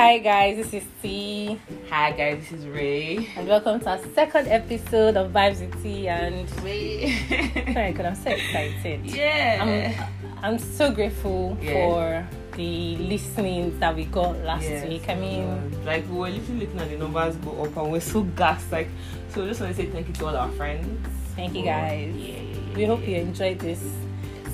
Hi 0.00 0.16
guys, 0.16 0.56
this 0.56 0.72
is 0.72 0.88
Tee, 1.02 1.60
Hi 1.90 2.12
guys, 2.12 2.40
this 2.48 2.60
is 2.60 2.66
Rae. 2.66 3.28
and 3.36 3.46
welcome 3.46 3.80
to 3.80 3.90
our 3.90 3.98
second 4.14 4.48
episode 4.48 5.14
of 5.18 5.30
Vibes 5.30 5.60
with 5.60 5.82
Tee. 5.82 6.08
And 6.08 6.48
Rae. 6.62 7.12
sorry, 7.74 7.92
God, 7.92 8.06
I'm 8.06 8.14
so 8.14 8.30
excited. 8.30 9.04
yeah. 9.04 10.08
I'm, 10.40 10.44
I'm 10.54 10.58
so 10.58 10.90
grateful 10.90 11.54
Yeah. 11.60 11.72
for 11.72 12.26
the 12.56 12.96
listenings 12.96 13.78
that 13.80 13.94
we 13.94 14.06
got 14.06 14.38
last 14.38 14.62
Yes, 14.64 14.88
week. 14.88 15.06
I 15.10 15.14
mean, 15.16 15.44
um, 15.50 15.84
like 15.84 16.08
we 16.08 16.16
were 16.16 16.30
literally 16.30 16.60
looking 16.66 16.80
at 16.80 16.88
the 16.88 16.96
numbers 16.96 17.36
go 17.36 17.62
up 17.64 17.76
and 17.76 17.92
we're 17.92 18.00
so 18.00 18.22
gassed. 18.22 18.72
Like, 18.72 18.88
so 19.28 19.44
I 19.44 19.48
just 19.48 19.60
want 19.60 19.76
to 19.76 19.82
say 19.82 19.90
thank 19.90 20.08
you 20.08 20.14
to 20.14 20.26
all 20.28 20.36
our 20.36 20.50
friends. 20.52 21.06
thank 21.36 21.54
you 21.54 21.62
guys. 21.64 22.14
Yeah, 22.16 22.40
We 22.74 22.84
hope 22.86 23.06
you 23.06 23.16
enjoyed 23.16 23.58
this 23.58 23.84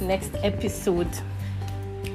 next 0.01 0.33
episode. 0.43 1.09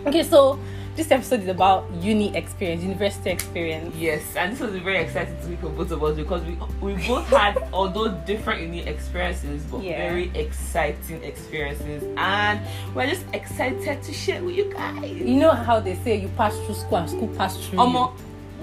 Okay, 0.06 0.24
so 0.24 0.60
this 0.96 1.10
episode 1.10 1.42
is 1.42 1.48
about 1.48 1.90
uni 2.02 2.36
experience, 2.36 2.84
university 2.84 3.30
experience. 3.30 3.96
Yes, 3.96 4.22
and 4.36 4.52
this 4.54 4.60
was 4.60 4.72
very 4.82 4.98
exciting 5.00 5.36
week 5.50 5.60
for 5.60 5.70
both 5.70 5.92
of 5.92 6.04
us 6.04 6.16
because 6.18 6.44
we 6.44 6.58
we 6.82 7.08
both 7.08 7.28
had 7.28 7.58
although 7.74 8.10
different 8.26 8.62
uni 8.62 8.82
experiences, 8.82 9.64
but 9.72 9.82
Yeah. 9.84 9.98
very 10.10 10.32
exciting 10.36 11.24
experiences, 11.24 12.04
and 12.18 12.60
we're 12.94 13.08
just 13.08 13.26
excited 13.34 14.04
to 14.04 14.14
share 14.14 14.44
with 14.44 14.56
you 14.56 14.66
guys. 14.74 15.04
You 15.12 15.36
know 15.40 15.52
how 15.52 15.80
they 15.80 15.96
say 16.04 16.16
you 16.20 16.28
pass 16.38 16.56
through 16.66 16.76
school 16.76 16.98
and 16.98 17.10
school 17.10 17.28
pass 17.38 17.56
through 17.58 17.82
you. 17.84 18.10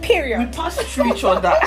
period. 0.02 0.38
we 0.38 0.46
pass 0.46 0.76
through 0.78 1.14
each 1.14 1.24
other. 1.24 1.52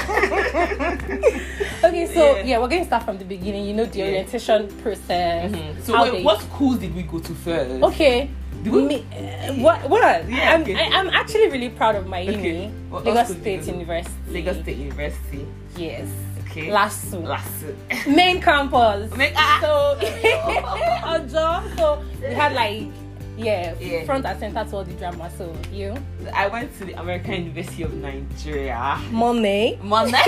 Okay, 1.84 2.06
so 2.14 2.36
Yeah. 2.38 2.44
yeah. 2.44 2.58
we're 2.60 2.68
going 2.68 2.82
to 2.82 2.86
start 2.88 3.04
from 3.04 3.18
the 3.18 3.26
beginning. 3.26 3.66
You 3.66 3.74
know 3.74 3.86
the 3.86 4.00
Yeah. 4.00 4.06
orientation 4.06 4.68
process. 4.84 5.52
Mhm. 5.52 5.82
So 5.84 6.00
wait, 6.02 6.12
they- 6.14 6.24
what 6.24 6.40
schools 6.42 6.78
did 6.78 6.96
we 6.96 7.02
go 7.02 7.18
to 7.20 7.34
first? 7.34 7.84
Okay. 7.84 8.30
Me, 8.64 9.06
uh, 9.12 9.54
what? 9.56 9.90
What? 9.90 10.30
Yeah, 10.30 10.54
I'm, 10.54 10.62
okay. 10.62 10.76
I, 10.76 11.00
I'm 11.00 11.10
actually 11.10 11.50
really 11.50 11.70
proud 11.70 11.96
of 11.96 12.08
my 12.08 12.20
uni, 12.20 12.38
Okay. 12.38 12.68
What 12.90 13.06
Lagos 13.06 13.30
State 13.30 13.46
you 13.54 13.58
go 13.58 13.64
to? 13.66 13.72
University. 13.72 14.14
Lagos 14.32 14.58
State 14.62 14.78
University. 14.78 15.48
Yes. 15.78 16.08
Okay. 16.46 16.68
LASU. 16.68 17.24
Last. 17.24 17.64
Main 18.08 18.42
campus. 18.42 19.16
Make- 19.16 19.34
ah! 19.36 19.58
So, 19.62 19.98
Ojo. 21.16 21.76
So 21.78 22.04
we 22.22 22.34
had 22.36 22.54
like, 22.54 22.88
yeah, 23.38 23.74
Yeah. 23.80 24.04
front 24.06 24.26
and 24.26 24.38
center 24.40 24.64
to 24.70 24.76
all 24.76 24.84
the 24.84 24.94
drama. 24.94 25.32
So 25.38 25.52
you, 25.72 25.96
I 26.34 26.48
went 26.48 26.78
to 26.80 26.86
the 26.86 26.94
American 27.00 27.34
University 27.46 27.84
of 27.84 27.94
Nigeria. 27.96 29.00
Monet. 29.12 29.80
Monday. 29.82 30.22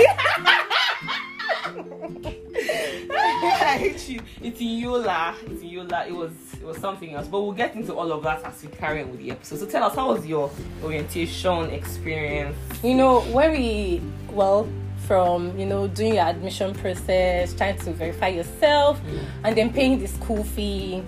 I 3.74 3.78
hate 3.78 4.08
you. 4.08 4.20
It's 4.40 4.60
in 4.60 4.78
Yola. 4.78 5.34
It's 5.46 5.60
in 5.60 5.68
Yola. 5.68 6.06
It 6.06 6.14
was 6.14 6.30
it 6.54 6.64
was 6.64 6.78
something 6.78 7.12
else. 7.12 7.26
But 7.26 7.40
we'll 7.40 7.52
get 7.52 7.74
into 7.74 7.92
all 7.92 8.12
of 8.12 8.22
that 8.22 8.44
as 8.44 8.62
we 8.62 8.68
carry 8.68 9.02
on 9.02 9.10
with 9.10 9.18
the 9.18 9.32
episode. 9.32 9.58
So 9.58 9.66
tell 9.66 9.82
us 9.82 9.96
how 9.96 10.12
was 10.14 10.24
your 10.24 10.48
orientation 10.84 11.70
experience? 11.70 12.56
You 12.84 12.94
know, 12.94 13.22
when 13.22 13.50
we, 13.50 14.00
well, 14.30 14.68
from, 15.08 15.58
you 15.58 15.66
know, 15.66 15.88
doing 15.88 16.14
your 16.14 16.24
admission 16.24 16.72
process, 16.72 17.52
trying 17.52 17.76
to 17.78 17.92
verify 17.92 18.28
yourself, 18.28 19.02
mm. 19.02 19.24
and 19.42 19.56
then 19.56 19.72
paying 19.72 19.98
the 19.98 20.06
school 20.06 20.44
fee. 20.44 21.02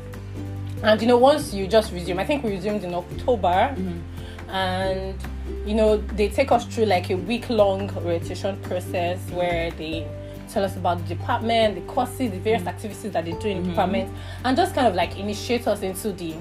And, 0.83 1.01
you 1.01 1.06
know, 1.06 1.19
once 1.19 1.55
you 1.55 1.69
just 1.69 1.92
resume, 1.92 2.19
I 2.19 2.25
think 2.25 2.42
we 2.42 2.51
resumed 2.51 2.83
in 2.83 2.95
October, 2.95 3.77
mm-hmm. 3.77 4.51
and, 4.51 5.14
you 5.64 5.75
know, 5.75 5.98
they 5.98 6.28
take 6.30 6.51
us 6.51 6.67
through 6.67 6.86
like 6.86 7.11
a 7.11 7.17
week 7.17 7.48
long 7.48 7.97
orientation 7.97 8.56
process 8.62 9.20
where 9.30 9.70
they 9.70 10.05
tell 10.48 10.64
us 10.64 10.77
about 10.77 10.98
the 11.06 11.14
department, 11.14 11.75
the 11.75 11.80
courses, 11.92 12.30
the 12.30 12.39
various 12.39 12.66
activities 12.66 13.12
that 13.12 13.25
they 13.25 13.33
do 13.33 13.48
in 13.48 13.62
the 13.62 13.69
department, 13.70 14.12
and 14.44 14.56
just 14.56 14.75
kind 14.75 14.86
of 14.86 14.94
like 14.94 15.19
initiate 15.19 15.66
us 15.69 15.83
into 15.83 16.12
the 16.12 16.34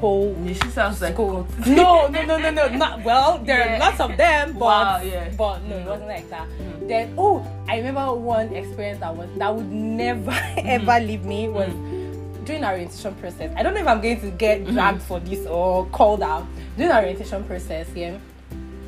whole 0.00 0.36
She 0.46 0.54
sounds 0.70 1.00
like 1.00 1.14
school. 1.14 1.46
No, 1.66 2.08
no, 2.08 2.24
no, 2.24 2.36
no, 2.38 2.50
no. 2.50 2.68
Not 2.68 3.04
well. 3.04 3.38
There 3.38 3.58
Yeah. 3.58 3.76
are 3.76 3.78
lots 3.78 4.00
of 4.00 4.16
them, 4.16 4.52
but 4.54 4.60
Wow, 4.60 5.00
yeah. 5.02 5.28
but 5.36 5.62
no, 5.64 5.76
it 5.76 5.84
Mm. 5.84 5.88
wasn't 5.88 6.08
like 6.08 6.30
that. 6.30 6.46
Mm. 6.48 6.88
Then 6.88 7.14
oh, 7.16 7.46
I 7.68 7.76
remember 7.76 8.12
one 8.14 8.52
experience 8.52 8.98
that 9.00 9.16
was 9.16 9.28
that 9.38 9.54
would 9.54 9.70
never 9.70 10.32
ever 10.58 10.98
leave 11.00 11.24
me 11.24 11.48
was 11.48 11.70
during 12.44 12.64
our 12.64 12.72
orientation 12.72 13.14
process. 13.14 13.52
I 13.56 13.62
don't 13.62 13.74
know 13.74 13.80
if 13.80 13.86
I'm 13.86 14.00
going 14.00 14.20
to 14.20 14.30
get 14.30 14.66
dragged 14.66 15.02
for 15.02 15.20
this 15.20 15.46
or 15.46 15.86
called 15.86 16.22
out 16.22 16.44
during 16.76 16.90
our 16.90 17.02
orientation 17.02 17.44
process. 17.44 17.86
Yeah, 17.94 18.16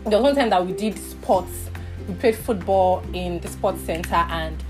there 0.07 0.19
was 0.19 0.23
one 0.23 0.35
time 0.35 0.51
that 0.51 0.67
we 0.67 0.73
did 0.73 0.99
sports. 0.99 1.71
We 2.09 2.15
played 2.15 2.37
football 2.37 3.03
in 3.13 3.41
the 3.41 3.49
sports 3.49 3.81
center 3.83 4.15
and 4.15 4.63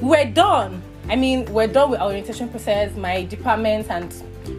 we're 0.00 0.24
done. 0.30 0.82
I 1.08 1.16
mean, 1.16 1.44
we're 1.52 1.66
done 1.66 1.90
with 1.90 2.00
our 2.00 2.06
orientation 2.08 2.48
process. 2.48 2.94
My 2.96 3.24
department 3.24 3.90
and 3.90 4.14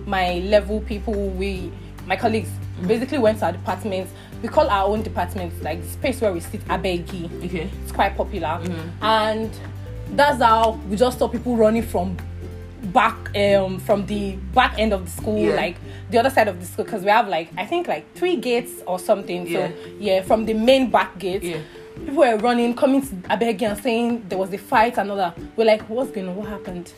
my 0.08 0.40
level 0.40 0.82
people, 0.82 1.14
we, 1.14 1.72
my 2.06 2.16
colleagues, 2.16 2.50
basically 2.86 3.18
went 3.18 3.40
to 3.40 3.46
our 3.46 3.52
departments. 3.52 4.12
We 4.44 4.50
call 4.50 4.70
our 4.70 4.88
own 4.88 5.02
departments 5.02 5.62
like 5.64 5.82
the 5.82 5.88
space 5.88 6.22
where 6.22 6.32
we 6.32 6.40
sit 6.40 6.64
Abegi. 6.66 7.26
Okay. 7.46 7.70
It's 7.84 7.92
quite 7.92 8.16
popular, 8.16 8.62
and 9.02 9.50
that's 10.12 10.40
how 10.42 10.80
we 10.88 10.96
just 10.98 11.18
saw 11.18 11.28
people 11.28 11.56
running 11.56 11.82
from 11.82 12.16
back 12.94 13.36
um 13.36 13.80
from 13.80 14.06
the 14.06 14.34
back 14.54 14.78
end 14.78 14.94
of 14.94 15.06
the 15.06 15.10
school 15.10 15.40
Yeah. 15.40 15.56
like 15.56 15.76
the 16.12 16.20
other 16.20 16.30
side 16.30 16.48
of 16.48 16.60
the 16.60 16.68
school 16.68 16.86
because 16.86 17.02
we 17.02 17.10
have 17.10 17.28
like 17.28 17.50
i 17.58 17.66
think 17.66 17.88
like 17.88 18.06
three 18.14 18.36
gates 18.36 18.74
or 18.86 19.00
something 19.00 19.48
Yeah. 19.48 19.70
so 19.70 19.74
yeah 19.98 20.22
from 20.22 20.46
the 20.46 20.54
main 20.54 20.92
back 20.92 21.18
gate 21.18 21.42
Yeah. 21.42 21.58
People 21.96 22.16
were 22.16 22.38
running, 22.38 22.74
coming 22.76 23.02
to 23.02 23.08
Abegi 23.30 23.64
and 23.64 23.78
saying 23.82 24.26
there 24.30 24.38
was 24.38 24.52
a 24.54 24.58
fight 24.58 24.98
and 24.98 25.12
all 25.12 25.18
that. 25.18 25.38
We're 25.56 25.66
like, 25.66 25.82
what's 25.90 26.12
going 26.12 26.28
on? 26.30 26.36
What 26.36 26.48
happened? 26.48 26.92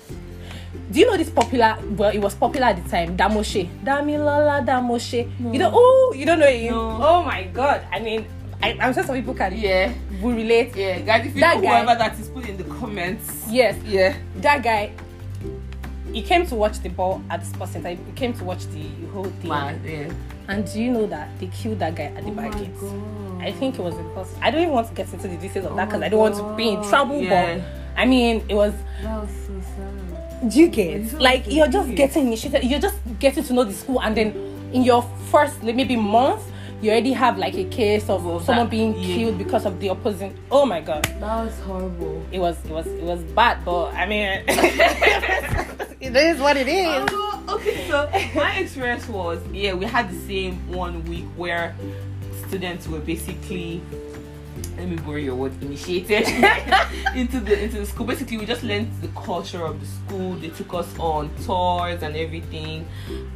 Do 0.91 0.99
you 0.99 1.05
know 1.07 1.17
this 1.17 1.29
popular? 1.29 1.77
Well, 1.91 2.11
it 2.13 2.19
was 2.19 2.35
popular 2.35 2.67
at 2.67 2.81
the 2.83 2.89
time. 2.89 3.17
Damoshe, 3.17 3.67
Damilola 3.83 4.65
Damoshe. 4.65 5.29
You 5.53 5.59
know? 5.59 5.71
Oh, 5.73 6.13
you 6.15 6.25
don't 6.25 6.39
know 6.39 6.47
him? 6.47 6.73
No. 6.73 6.97
Oh 7.01 7.23
my 7.23 7.43
God! 7.45 7.85
I 7.91 7.99
mean, 7.99 8.25
I, 8.61 8.77
I'm 8.79 8.93
sure 8.93 9.03
some 9.03 9.15
people 9.15 9.33
can 9.33 9.55
Yeah. 9.57 9.91
will 10.21 10.33
relate. 10.35 10.75
Yeah. 10.75 10.99
Guys, 11.01 11.25
if 11.27 11.35
you 11.35 11.41
That 11.41 11.57
know 11.57 11.63
guy- 11.63 11.81
whoever 11.83 11.97
that 11.99 12.19
is, 12.19 12.29
put 12.29 12.47
in 12.47 12.57
the 12.57 12.63
comments. 12.65 13.45
Yes, 13.49 13.75
Yeah. 13.85 14.15
that 14.37 14.63
guy. 14.63 14.91
He 16.13 16.21
came 16.21 16.45
to 16.47 16.55
watch 16.55 16.79
the 16.79 16.89
ball 16.89 17.21
at 17.29 17.41
the 17.41 17.45
sports 17.45 17.73
center. 17.73 17.89
He 17.89 17.97
came 18.15 18.33
to 18.33 18.43
watch 18.43 18.65
the 18.67 18.87
whole 19.13 19.25
thing. 19.25 19.49
Man, 19.49 19.81
yeah. 19.85 20.11
And 20.47 20.65
do 20.71 20.81
you 20.81 20.91
know 20.91 21.05
that 21.07 21.37
they 21.39 21.47
killed 21.47 21.79
that 21.79 21.95
guy 21.95 22.05
at 22.05 22.23
the 22.23 22.31
oh 22.31 22.33
back 22.33 22.53
gate? 22.53 22.69
God. 23.37 23.47
I 23.47 23.51
think 23.51 23.79
it 23.79 23.81
was 23.81 23.95
because 23.95 24.33
I 24.41 24.51
don't 24.51 24.61
even 24.61 24.73
want 24.73 24.87
to 24.89 24.93
get 24.93 25.11
into 25.13 25.27
the 25.27 25.37
details 25.37 25.65
of 25.65 25.73
oh 25.73 25.75
that 25.75 25.85
because 25.87 26.01
I 26.01 26.09
don't 26.09 26.19
want 26.19 26.35
to 26.35 26.55
be 26.55 26.69
in 26.69 26.83
trouble. 26.83 27.21
Yeah. 27.21 27.57
But 27.57 27.63
I 28.01 28.05
mean, 28.05 28.43
it 28.49 28.55
was. 28.55 28.73
That 29.03 29.21
was 29.21 29.29
so 29.45 29.61
sad. 29.75 30.49
Do 30.49 30.59
you 30.59 30.67
get 30.67 31.07
so 31.09 31.17
like 31.17 31.45
you're 31.47 31.67
just 31.67 31.95
getting 31.95 32.27
initiated? 32.27 32.63
You're 32.63 32.79
just 32.79 32.97
getting 33.19 33.43
to 33.43 33.53
know 33.53 33.63
the 33.63 33.73
school, 33.73 34.01
and 34.01 34.15
then 34.15 34.33
in 34.71 34.83
your 34.83 35.01
first 35.31 35.63
like, 35.63 35.75
maybe 35.75 35.95
month, 35.95 36.43
you 36.79 36.91
already 36.91 37.11
have 37.13 37.39
like 37.39 37.55
a 37.55 37.63
case 37.65 38.07
of 38.07 38.21
someone 38.45 38.65
that- 38.65 38.69
being 38.69 38.93
yeah. 38.95 39.15
killed 39.15 39.37
because 39.39 39.65
of 39.65 39.79
the 39.79 39.87
opposing. 39.87 40.37
Oh 40.51 40.63
my 40.65 40.79
god, 40.79 41.05
That 41.19 41.43
was 41.45 41.59
horrible. 41.61 42.23
it 42.31 42.37
was 42.39 42.63
it 42.65 42.71
was 42.71 42.85
it 42.85 43.01
was 43.03 43.23
bad, 43.33 43.65
but 43.65 43.93
I 43.95 44.05
mean, 44.05 44.43
it 45.99 46.15
is 46.15 46.39
what 46.39 46.55
it 46.57 46.67
is. 46.67 47.09
Oh, 47.11 47.43
okay, 47.55 47.87
so 47.87 48.07
my 48.35 48.57
experience 48.59 49.07
was 49.09 49.39
yeah, 49.51 49.73
we 49.73 49.85
had 49.85 50.09
the 50.11 50.19
same 50.27 50.71
one 50.71 51.03
week 51.05 51.25
where 51.35 51.75
students 52.47 52.87
were 52.87 52.99
basically 52.99 53.81
let 54.77 54.87
me 54.89 54.95
borrow 54.97 55.17
your 55.17 55.35
word 55.35 55.51
initiated 55.61 56.27
into 57.15 57.39
the 57.39 57.63
into 57.63 57.79
the 57.79 57.85
school. 57.85 58.05
Basically, 58.05 58.37
we 58.37 58.45
just 58.45 58.63
learned 58.63 58.89
the 59.01 59.07
culture 59.09 59.63
of 59.63 59.79
the 59.79 59.85
school. 59.85 60.33
They 60.33 60.49
took 60.49 60.73
us 60.73 60.87
on 60.99 61.29
tours 61.45 62.03
and 62.03 62.15
everything, 62.15 62.87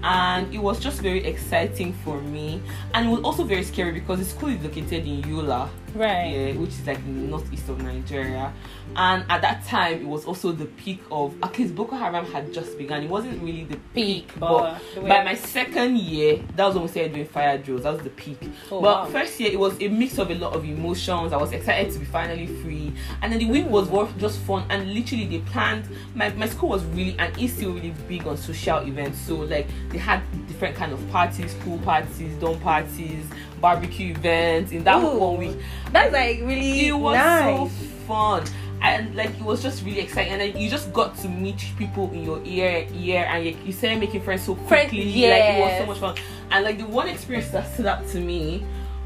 and 0.04 0.54
it 0.54 0.60
was 0.60 0.80
just 0.80 1.02
very 1.02 1.24
exciting 1.26 1.94
for 2.04 2.22
me. 2.22 2.62
And 2.94 3.08
it 3.08 3.10
was 3.10 3.22
also 3.22 3.44
very 3.44 3.64
scary 3.64 3.92
because 3.92 4.20
the 4.20 4.26
school 4.26 4.50
is 4.50 4.64
located 4.64 5.06
in 5.06 5.24
Yola, 5.28 5.70
Right. 5.94 6.26
yeah, 6.32 6.54
which 6.54 6.70
is 6.70 6.88
like 6.88 6.98
in 7.00 7.22
the 7.22 7.28
northeast 7.28 7.70
of 7.70 7.82
Nigeria. 7.82 8.54
And 8.96 9.24
at 9.30 9.42
that 9.42 9.66
time, 9.66 10.02
it 10.02 10.08
was 10.08 10.26
also 10.26 10.52
the 10.52 10.66
peak 10.66 11.02
of 11.12 11.34
at 11.42 11.58
least 11.58 11.76
Boko 11.76 11.96
Haram 11.96 12.26
had 12.26 12.54
just 12.54 12.78
begun. 12.78 13.04
It 13.04 13.10
wasn't 13.10 13.42
really 13.42 13.64
the 13.64 13.78
Peak, 13.94 14.28
peak, 14.28 14.40
but 14.40 14.82
but 14.96 15.08
by 15.08 15.24
my 15.24 15.36
second 15.36 15.98
year, 15.98 16.42
that 16.56 16.66
was 16.66 16.76
when 16.76 16.84
we 16.84 16.90
started 16.90 17.14
doing 17.14 17.28
fire 17.28 17.58
drills. 17.58 17.84
That 17.84 17.94
was 17.94 18.04
the 18.04 18.10
peak. 18.10 18.38
Oh, 18.72 18.82
but 18.82 19.04
wow. 19.04 19.06
first 19.06 19.40
year, 19.40 19.52
it 19.52 19.60
was 19.60 19.80
a 19.82 19.88
mix 19.88 20.18
of 20.18 20.30
a 20.32 20.36
lot 20.36 20.54
of 20.54 20.66
emotions. 20.66 21.34
I 21.34 21.38
was 21.38 21.52
excited 21.52 21.92
to 21.94 22.00
be 22.00 22.06
finally 22.06 22.48
free, 22.48 22.94
and 23.22 23.32
then 23.32 23.40
the 23.40 23.50
week 23.50 23.66
was 23.68 23.90
more 23.90 24.10
just 24.18 24.40
fun. 24.40 24.66
And 24.70 24.94
literally, 24.94 25.26
they 25.26 25.40
planned. 25.40 25.86
My, 26.16 26.30
my 26.34 26.48
school 26.48 26.70
was 26.70 26.84
really 26.86 27.16
and 27.18 27.38
is 27.38 27.54
still 27.54 27.74
really 27.74 27.94
big 28.08 28.28
on 28.28 28.38
social 28.38 28.80
events. 28.80 29.20
So 29.20 29.36
like 29.38 29.68
they 29.90 29.98
had 29.98 30.22
different 30.48 30.76
kind 30.76 30.92
of 30.92 31.10
parties, 31.12 31.54
pool 31.56 31.78
parties, 31.80 32.36
dorm 32.36 32.60
parties, 32.60 33.26
barbecue 33.62 34.12
events. 34.12 34.72
In 34.72 34.84
that 34.84 35.02
Ooh, 35.02 35.18
one 35.18 35.38
week, 35.38 35.58
That's 35.92 36.12
like 36.12 36.40
really 36.42 36.88
it 36.88 36.92
was 36.94 37.16
nice. 37.16 37.56
so 37.56 37.66
fun. 38.08 38.44
And 38.82 39.16
like 39.16 39.30
it 39.30 39.42
was 39.42 39.62
just 39.62 39.86
really 39.86 40.00
exciting. 40.00 40.34
And 40.34 40.42
then 40.42 40.58
you 40.58 40.70
just 40.70 40.92
got 40.92 41.16
to 41.20 41.30
meet 41.30 41.64
people 41.78 42.12
in 42.12 42.24
your 42.24 42.42
ear 42.44 42.88
ear 42.94 43.26
and 43.30 43.46
you, 43.46 43.56
you 43.64 43.72
started 43.72 44.00
making 44.00 44.22
friends 44.24 44.44
so 44.44 44.56
quickly. 44.56 45.06
Like 45.06 45.44
it 45.44 45.60
was 45.60 45.78
so 45.80 45.86
much 45.86 46.00
fun. 46.00 46.16
And 46.50 46.66
like 46.66 46.80
the 46.80 46.88
one 46.88 47.08
experience 47.08 47.52
that 47.52 47.72
stood 47.74 47.86
out 47.86 48.08
to 48.10 48.20
me 48.20 48.66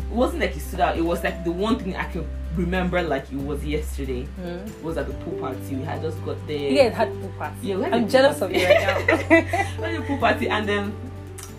wasn't 0.09 0.39
like 0.41 0.55
it 0.55 0.61
stood 0.61 0.79
out. 0.79 0.97
It 0.97 1.01
was 1.03 1.23
like 1.23 1.43
the 1.43 1.51
one 1.51 1.77
thing 1.77 1.95
i 1.95 2.05
can 2.05 2.25
remember 2.55 3.01
like 3.01 3.29
it 3.33 3.37
was 3.39 3.65
yesterday. 3.65 4.23
Hmm. 4.23 4.83
was 4.83 4.97
at 4.97 5.07
the 5.07 5.13
pool 5.25 5.37
party. 5.39 5.75
We 5.75 5.83
had 5.83 6.01
just 6.01 6.23
got 6.23 6.37
there. 6.47 6.71
Yeah, 6.71 6.89
had 6.89 7.09
pool 7.19 7.33
party. 7.37 7.55
Yeah, 7.61 7.75
I'm 7.91 8.03
pool 8.03 8.09
jealous 8.09 8.41
of 8.41 8.53
you 8.53 8.65
right 8.65 8.79
now. 8.79 9.27
we 9.29 9.83
had 9.83 9.95
a 9.95 10.01
pool 10.03 10.17
party. 10.17 10.47
And 10.47 10.67
then 10.69 11.04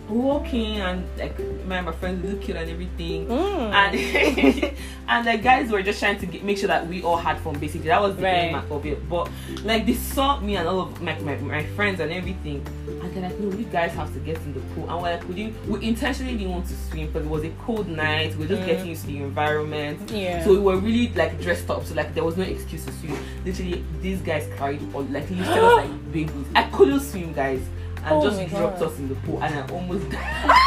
walking 0.08 0.80
and 0.80 1.04
like 1.18 1.38
my 1.66 1.80
my 1.80 1.92
friends 1.92 2.24
look 2.24 2.42
cute 2.42 2.56
and 2.56 2.70
everything. 2.70 3.26
Mm. 3.26 3.72
And 3.72 4.72
and 5.08 5.26
like 5.26 5.42
guys 5.42 5.70
were 5.70 5.82
just 5.82 5.98
trying 6.00 6.18
to 6.18 6.26
get, 6.26 6.42
make 6.44 6.58
sure 6.58 6.68
that 6.68 6.86
we 6.86 7.02
all 7.02 7.16
had 7.16 7.38
fun. 7.40 7.58
Basically, 7.58 7.88
that 7.88 8.00
was 8.00 8.16
the 8.16 8.22
Right. 8.22 8.54
aim 8.54 8.54
of 8.70 8.86
it. 8.86 9.08
But 9.08 9.30
like 9.64 9.86
they 9.86 9.94
saw 9.94 10.40
me 10.40 10.56
and 10.56 10.66
all 10.68 10.80
of 10.80 11.00
my, 11.02 11.18
my, 11.20 11.36
my 11.36 11.64
friends 11.76 12.00
and 12.00 12.12
everything, 12.12 12.66
and 12.88 13.12
they're 13.14 13.22
like, 13.22 13.38
"No, 13.40 13.56
you 13.56 13.64
guys 13.64 13.92
have 13.92 14.12
to 14.14 14.18
get 14.20 14.36
in 14.38 14.54
the 14.54 14.60
pool." 14.74 14.84
And 14.90 15.02
we're 15.02 15.12
like, 15.12 15.28
"We 15.28 15.34
didn't. 15.34 15.68
We 15.68 15.86
intentionally 15.86 16.36
didn't 16.36 16.52
want 16.52 16.66
to 16.68 16.74
swim 16.76 17.06
because 17.08 17.24
it 17.26 17.28
was 17.30 17.44
a 17.44 17.50
cold 17.64 17.88
night. 17.88 18.36
We 18.36 18.44
are 18.44 18.48
just 18.48 18.62
Mm. 18.62 18.66
getting 18.66 18.86
used 18.86 19.02
to 19.02 19.06
the 19.08 19.18
environment." 19.18 20.10
yeah. 20.10 20.44
So 20.44 20.50
we 20.52 20.58
were 20.58 20.76
really 20.76 21.12
like 21.14 21.40
dressed 21.40 21.68
up, 21.70 21.84
so 21.84 21.94
like 21.94 22.14
there 22.14 22.24
was 22.24 22.36
no 22.36 22.44
excuse 22.44 22.84
to 22.86 22.92
swim. 22.92 23.16
Literally, 23.44 23.84
these 24.02 24.20
guys 24.20 24.48
carried 24.56 24.82
or 24.94 25.02
like 25.02 25.28
lifted 25.30 25.40
us 25.48 25.84
like 25.84 26.12
babies. 26.12 26.46
I 26.54 26.62
couldn't 26.64 27.00
swim, 27.00 27.32
guys, 27.32 27.60
Oh 28.08 28.20
and 28.20 28.28
Oh 28.28 28.30
just 28.40 28.50
dropped 28.50 28.78
God. 28.80 28.92
us 28.92 28.98
in 28.98 29.08
the 29.08 29.14
pool, 29.16 29.42
and 29.42 29.54
I 29.54 29.72
almost 29.74 30.08
died. 30.10 30.62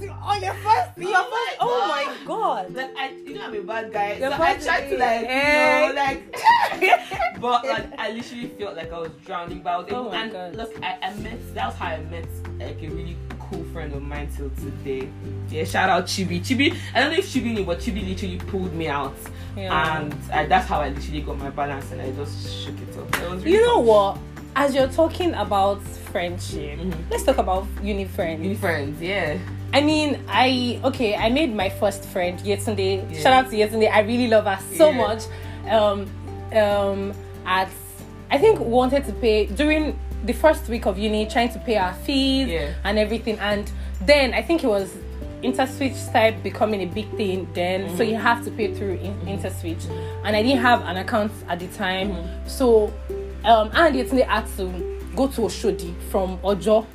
on 0.22 0.42
your 0.42 0.54
first, 0.54 0.96
your 0.98 1.10
your 1.10 1.22
first-. 1.24 1.56
Oh 1.60 1.86
my 1.88 2.14
god. 2.26 2.74
like 2.74 2.96
I, 2.96 3.10
you 3.10 3.34
know, 3.34 3.42
I'm 3.46 3.54
a 3.54 3.62
bad 3.62 3.92
guy, 3.92 4.18
so 4.18 4.32
I 4.32 4.56
tried 4.56 4.88
to 4.90 4.98
like, 4.98 5.20
you 5.22 5.26
know, 5.28 5.92
like, 5.96 7.40
but 7.40 7.64
like 7.64 7.98
I 7.98 8.10
literally 8.12 8.48
felt 8.48 8.76
like 8.76 8.92
I 8.92 8.98
was 8.98 9.10
drowning. 9.24 9.60
But 9.62 9.70
I 9.70 9.76
was 9.78 9.86
Oh 9.90 10.00
able, 10.00 10.10
my 10.10 10.22
and 10.22 10.32
God. 10.32 10.56
look, 10.56 10.72
I, 10.84 10.98
I 11.02 11.14
met. 11.14 11.54
That 11.54 11.66
was 11.68 11.74
how 11.76 11.86
I 11.86 12.00
met 12.04 12.26
like 12.58 12.82
a 12.82 12.88
really 12.88 13.16
cool 13.38 13.64
friend 13.72 13.92
of 13.94 14.02
mine 14.02 14.28
till 14.36 14.50
today. 14.50 15.08
Yeah, 15.50 15.64
shout 15.64 15.88
out 15.88 16.04
Chibi. 16.06 16.40
Chibi, 16.40 16.76
I 16.94 17.00
don't 17.00 17.10
know 17.12 17.18
if 17.18 17.26
Chibi 17.26 17.54
knew, 17.54 17.64
but 17.64 17.78
Chibi 17.80 18.06
literally 18.06 18.36
pulled 18.38 18.72
me 18.74 18.88
out. 18.88 19.14
Yeah. 19.56 19.96
and 20.02 20.14
I, 20.32 20.46
that's 20.46 20.68
how 20.68 20.80
I 20.82 20.90
literally 20.90 21.22
got 21.22 21.36
my 21.38 21.50
balance 21.50 21.90
and 21.90 22.00
I 22.00 22.12
just 22.12 22.48
shook 22.64 22.76
it 22.80 22.96
off. 22.96 23.08
It 23.14 23.44
really 23.44 23.52
you 23.54 23.60
know 23.66 23.76
fun. 23.76 23.86
what? 23.86 24.18
As 24.60 24.74
you're 24.74 24.88
talking 24.88 25.34
about 25.34 25.80
friendship, 26.10 26.78
Mhm. 26.80 26.92
let's 27.12 27.22
talk 27.22 27.38
about 27.38 27.64
uni 27.80 28.06
friends. 28.06 28.40
New 28.40 28.56
friends, 28.56 29.00
yeah. 29.00 29.36
I 29.72 29.80
mean, 29.82 30.18
I 30.28 30.80
okay, 30.82 31.14
I 31.14 31.28
made 31.30 31.54
my 31.54 31.68
first 31.68 32.02
friend 32.06 32.36
Yetunde. 32.40 33.04
Yeah. 33.12 33.20
Shout 33.22 33.32
out 33.38 33.50
to 33.50 33.56
Yetunde. 33.56 33.88
I 33.88 34.00
really 34.00 34.26
love 34.26 34.46
her 34.46 34.58
so 34.76 34.88
Yeah. 34.90 34.96
much. 35.06 35.22
Um, 35.70 35.98
um, 36.62 37.12
at 37.46 37.68
I 38.32 38.38
think 38.38 38.58
wanted 38.58 39.04
to 39.06 39.12
pay 39.12 39.46
during 39.46 39.96
the 40.26 40.32
first 40.32 40.68
week 40.68 40.86
of 40.86 40.98
uni, 40.98 41.26
trying 41.26 41.50
to 41.50 41.60
pay 41.60 41.76
our 41.76 41.94
fees 42.04 42.48
Yeah. 42.48 42.70
and 42.84 42.98
everything, 42.98 43.38
and 43.40 43.70
then 44.04 44.34
I 44.34 44.42
think 44.42 44.64
it 44.64 44.68
was 44.68 44.88
interswitch 45.42 46.12
type 46.12 46.34
becoming 46.42 46.82
a 46.82 46.86
big 46.98 47.08
thing 47.16 47.46
then 47.54 47.80
so 47.96 48.02
Mm-hmm. 48.02 48.10
you 48.10 48.16
have 48.16 48.44
to 48.44 48.50
pay 48.50 48.74
through 48.74 48.98
in- 49.06 49.38
interswitch 49.38 49.84
and 50.24 50.34
i 50.34 50.42
didn't 50.42 50.58
have 50.70 50.80
an 50.84 50.96
account 50.96 51.30
at 51.48 51.60
the 51.60 51.68
time 51.68 52.08
Mm-hmm. 52.10 52.48
so 52.48 52.90
um 53.48 53.70
and 53.74 53.96
yetunde 53.96 54.24
had 54.26 54.46
to 54.56 54.64
go 55.16 55.26
to 55.26 55.40
oshodi 55.42 55.92
from 56.10 56.38
ojo 56.44 56.86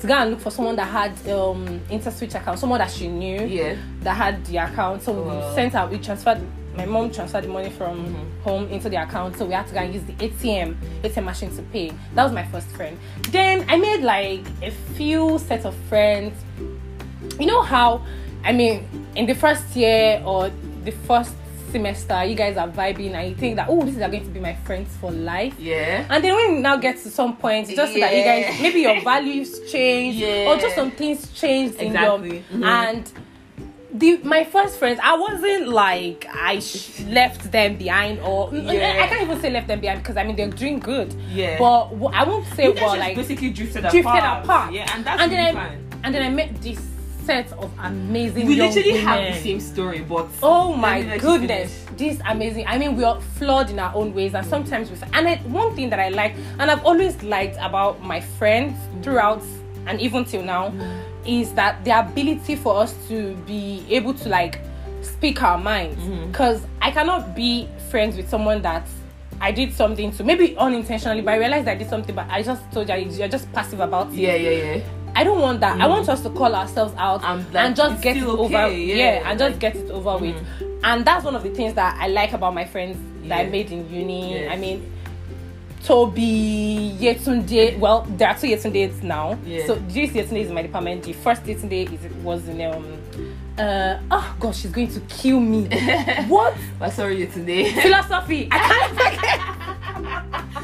to 0.00 0.06
go 0.06 0.14
and 0.14 0.30
look 0.30 0.40
for 0.40 0.50
someone 0.50 0.76
that 0.76 0.88
had 0.88 1.12
um 1.30 1.80
interswitch 1.90 2.34
account 2.34 2.58
someone 2.58 2.78
that 2.78 2.90
she 2.90 3.06
knew 3.08 3.44
Yeah. 3.46 3.76
that 4.00 4.16
had 4.16 4.44
the 4.46 4.56
account 4.58 5.02
so 5.02 5.12
Wow. 5.12 5.48
we 5.48 5.54
sent 5.54 5.74
out 5.74 5.90
we 5.90 5.98
transferred 5.98 6.40
my 6.76 6.86
mom 6.86 7.10
transferred 7.10 7.44
the 7.44 7.48
money 7.48 7.68
from 7.70 8.06
Mm-hmm. 8.06 8.42
home 8.42 8.68
into 8.68 8.88
the 8.88 8.96
account 9.02 9.36
so 9.36 9.44
we 9.44 9.52
had 9.52 9.66
to 9.66 9.74
go 9.74 9.80
and 9.80 9.92
use 9.92 10.04
the 10.04 10.14
atm 10.14 10.74
atm 11.02 11.24
machine 11.24 11.54
to 11.56 11.62
pay 11.64 11.92
that 12.14 12.22
was 12.24 12.32
my 12.32 12.44
first 12.46 12.68
friend 12.68 12.96
then 13.30 13.66
i 13.68 13.76
made 13.76 14.00
like 14.02 14.40
a 14.62 14.70
few 14.96 15.38
set 15.38 15.66
of 15.66 15.74
friends 15.90 16.32
you 17.38 17.46
know 17.46 17.60
how 17.60 18.00
i 18.44 18.52
mean 18.52 18.88
in 19.16 19.26
the 19.26 19.34
first 19.34 19.74
year 19.76 20.22
or 20.24 20.50
the 20.84 20.92
first 20.92 21.34
semester 21.70 22.24
you 22.24 22.34
guys 22.34 22.56
are 22.56 22.68
vibing 22.68 23.12
and 23.14 23.28
you 23.30 23.34
think 23.36 23.56
that 23.56 23.66
oh 23.68 23.82
these 23.84 23.98
are 23.98 24.08
going 24.08 24.24
to 24.24 24.30
be 24.30 24.40
my 24.40 24.54
friends 24.66 24.94
for 24.96 25.10
life 25.10 25.54
Yeah. 25.58 26.06
and 26.10 26.22
then 26.24 26.34
when 26.34 26.54
you 26.56 26.60
now 26.60 26.76
get 26.76 26.98
to 26.98 27.10
some 27.10 27.36
point 27.36 27.68
just 27.68 27.92
so 27.92 28.00
that 28.00 28.14
you 28.16 28.22
guys 28.24 28.60
maybe 28.60 28.80
your 28.80 29.00
values 29.02 29.60
change 29.70 30.16
Yeah. 30.24 30.48
or 30.48 30.56
just 30.56 30.74
some 30.74 30.90
things 30.90 31.30
changed 31.32 31.76
in 31.76 31.88
Exactly. 31.88 32.44
your 32.50 32.58
Mhm. 32.60 32.64
and 32.64 33.12
the 33.92 34.18
my 34.22 34.44
first 34.44 34.78
friends 34.78 35.00
i 35.02 35.16
wasn't 35.16 35.66
like 35.68 36.24
i 36.32 36.60
sh- 36.60 37.00
left 37.08 37.50
them 37.50 37.76
behind 37.76 38.20
or 38.20 38.48
Yeah. 38.54 39.00
i 39.02 39.06
can't 39.08 39.22
even 39.22 39.40
say 39.40 39.50
left 39.50 39.66
them 39.66 39.80
behind 39.80 40.00
because 40.02 40.16
i 40.16 40.22
mean 40.22 40.36
they're 40.36 40.48
doing 40.48 40.78
good 40.78 41.12
Yeah. 41.32 41.58
but 41.58 41.90
i 42.14 42.22
won't 42.24 42.46
say 42.54 42.68
well 42.70 42.96
like 42.96 43.16
basically 43.16 43.50
drifted, 43.50 43.82
drifted 43.82 44.06
apart. 44.06 44.44
apart. 44.44 44.72
Yeah, 44.72 44.86
and 44.94 45.04
that's 45.04 45.20
and 45.22 45.32
really 45.32 45.44
then 45.44 45.56
I, 45.56 45.76
and 46.04 46.14
then 46.14 46.22
I 46.22 46.30
met 46.30 46.62
this 46.62 46.78
set 47.24 47.52
of 47.52 47.72
amazing. 47.78 48.46
We 48.46 48.56
literally 48.56 48.98
have 48.98 49.34
the 49.34 49.40
same 49.40 49.60
story, 49.60 50.00
but 50.00 50.28
Oh 50.42 50.74
my 50.74 51.00
me 51.00 51.06
let 51.06 51.14
you 51.16 51.20
goodness, 51.20 51.86
this 51.96 52.20
amazing. 52.28 52.66
I 52.66 52.78
mean, 52.78 52.96
we 52.96 53.04
are 53.04 53.20
flawed 53.20 53.70
in 53.70 53.78
our 53.78 53.94
own 53.94 54.14
ways, 54.14 54.34
and 54.34 54.46
sometimes 54.46 54.90
we. 54.90 54.96
And 55.12 55.28
I, 55.28 55.36
one 55.38 55.74
thing 55.74 55.90
that 55.90 56.00
I 56.00 56.08
like, 56.08 56.34
and 56.58 56.70
I've 56.70 56.84
always 56.84 57.22
liked 57.22 57.56
about 57.60 58.02
my 58.02 58.20
friends 58.20 58.76
throughout, 59.02 59.42
and 59.86 60.00
even 60.00 60.24
till 60.24 60.42
now, 60.42 60.70
mm. 60.70 61.02
is 61.24 61.52
that 61.54 61.84
the 61.84 61.98
ability 61.98 62.56
for 62.56 62.76
us 62.76 62.94
to 63.08 63.34
be 63.46 63.84
able 63.90 64.14
to 64.14 64.28
like 64.28 64.60
speak 65.02 65.42
our 65.42 65.58
minds. 65.58 66.00
Mm-hmm. 66.00 66.30
Because 66.30 66.66
I 66.80 66.90
cannot 66.90 67.34
be 67.34 67.68
friends 67.90 68.16
with 68.16 68.28
someone 68.28 68.62
that. 68.62 68.86
I 69.42 69.52
did 69.52 69.72
something 69.72 70.12
to 70.12 70.22
maybe 70.22 70.54
unintentionally, 70.58 71.22
but 71.22 71.32
I 71.32 71.38
realized 71.38 71.66
I 71.66 71.74
did 71.74 71.88
something. 71.88 72.14
But 72.14 72.28
I 72.28 72.42
just 72.42 72.70
told 72.72 72.90
you 72.90 72.96
you're 72.96 73.26
just 73.26 73.50
passive 73.54 73.80
about 73.80 74.08
it. 74.08 74.16
Yeah, 74.16 74.34
yeah, 74.34 74.50
yeah. 74.50 74.82
I 75.14 75.24
don't 75.24 75.40
want 75.40 75.60
that. 75.60 75.80
I 75.80 75.86
want 75.86 76.08
us 76.08 76.22
to 76.22 76.30
call 76.30 76.54
ourselves 76.54 76.94
out 76.96 77.22
And, 77.24 77.44
and, 77.56 77.76
just 77.76 78.02
get 78.02 78.16
it 78.16 78.20
still 78.20 78.40
over. 78.40 78.52
Yeah, 78.52 78.66
yeah, 78.68 79.30
and 79.30 79.38
just 79.38 79.52
like- 79.52 79.60
get 79.60 79.76
it 79.76 79.90
over 79.90 80.16
with. 80.18 80.36
And 80.82 81.04
that's 81.04 81.24
one 81.24 81.34
of 81.36 81.42
the 81.42 81.50
things 81.50 81.74
that 81.74 81.96
I 82.00 82.08
like 82.08 82.32
about 82.32 82.54
my 82.54 82.64
friends 82.64 82.96
that 83.28 83.40
I 83.40 83.48
made 83.48 83.70
in 83.70 83.92
uni. 83.92 84.44
Yeah. 84.44 84.52
I 84.52 84.56
mean, 84.56 84.90
Toby, 85.84 86.96
Yetunde. 87.00 87.78
Well, 87.78 88.06
there 88.10 88.28
are 88.28 88.36
two 88.38 88.46
Yetundes 88.48 89.02
now. 89.02 89.38
Yeah. 89.44 89.66
So 89.66 89.74
this 89.76 90.10
Yetunde 90.10 90.40
is 90.42 90.48
in 90.48 90.54
my 90.54 90.62
department. 90.62 91.02
The 91.04 91.12
first 91.14 91.42
Yetunde 91.44 91.92
is 91.92 92.12
was 92.22 92.46
in 92.48 92.60
um. 92.62 92.98
Uh, 93.58 93.98
oh 94.10 94.36
gosh, 94.40 94.60
she's 94.60 94.70
going 94.70 94.88
to 94.88 95.00
kill 95.00 95.38
me. 95.40 95.64
what 96.28 96.54
But 96.78 96.92
sorry, 96.94 97.18
you 97.20 97.26
today. 97.26 97.70
philosophy? 97.82 98.48
I 98.50 98.58
can't 98.58 99.59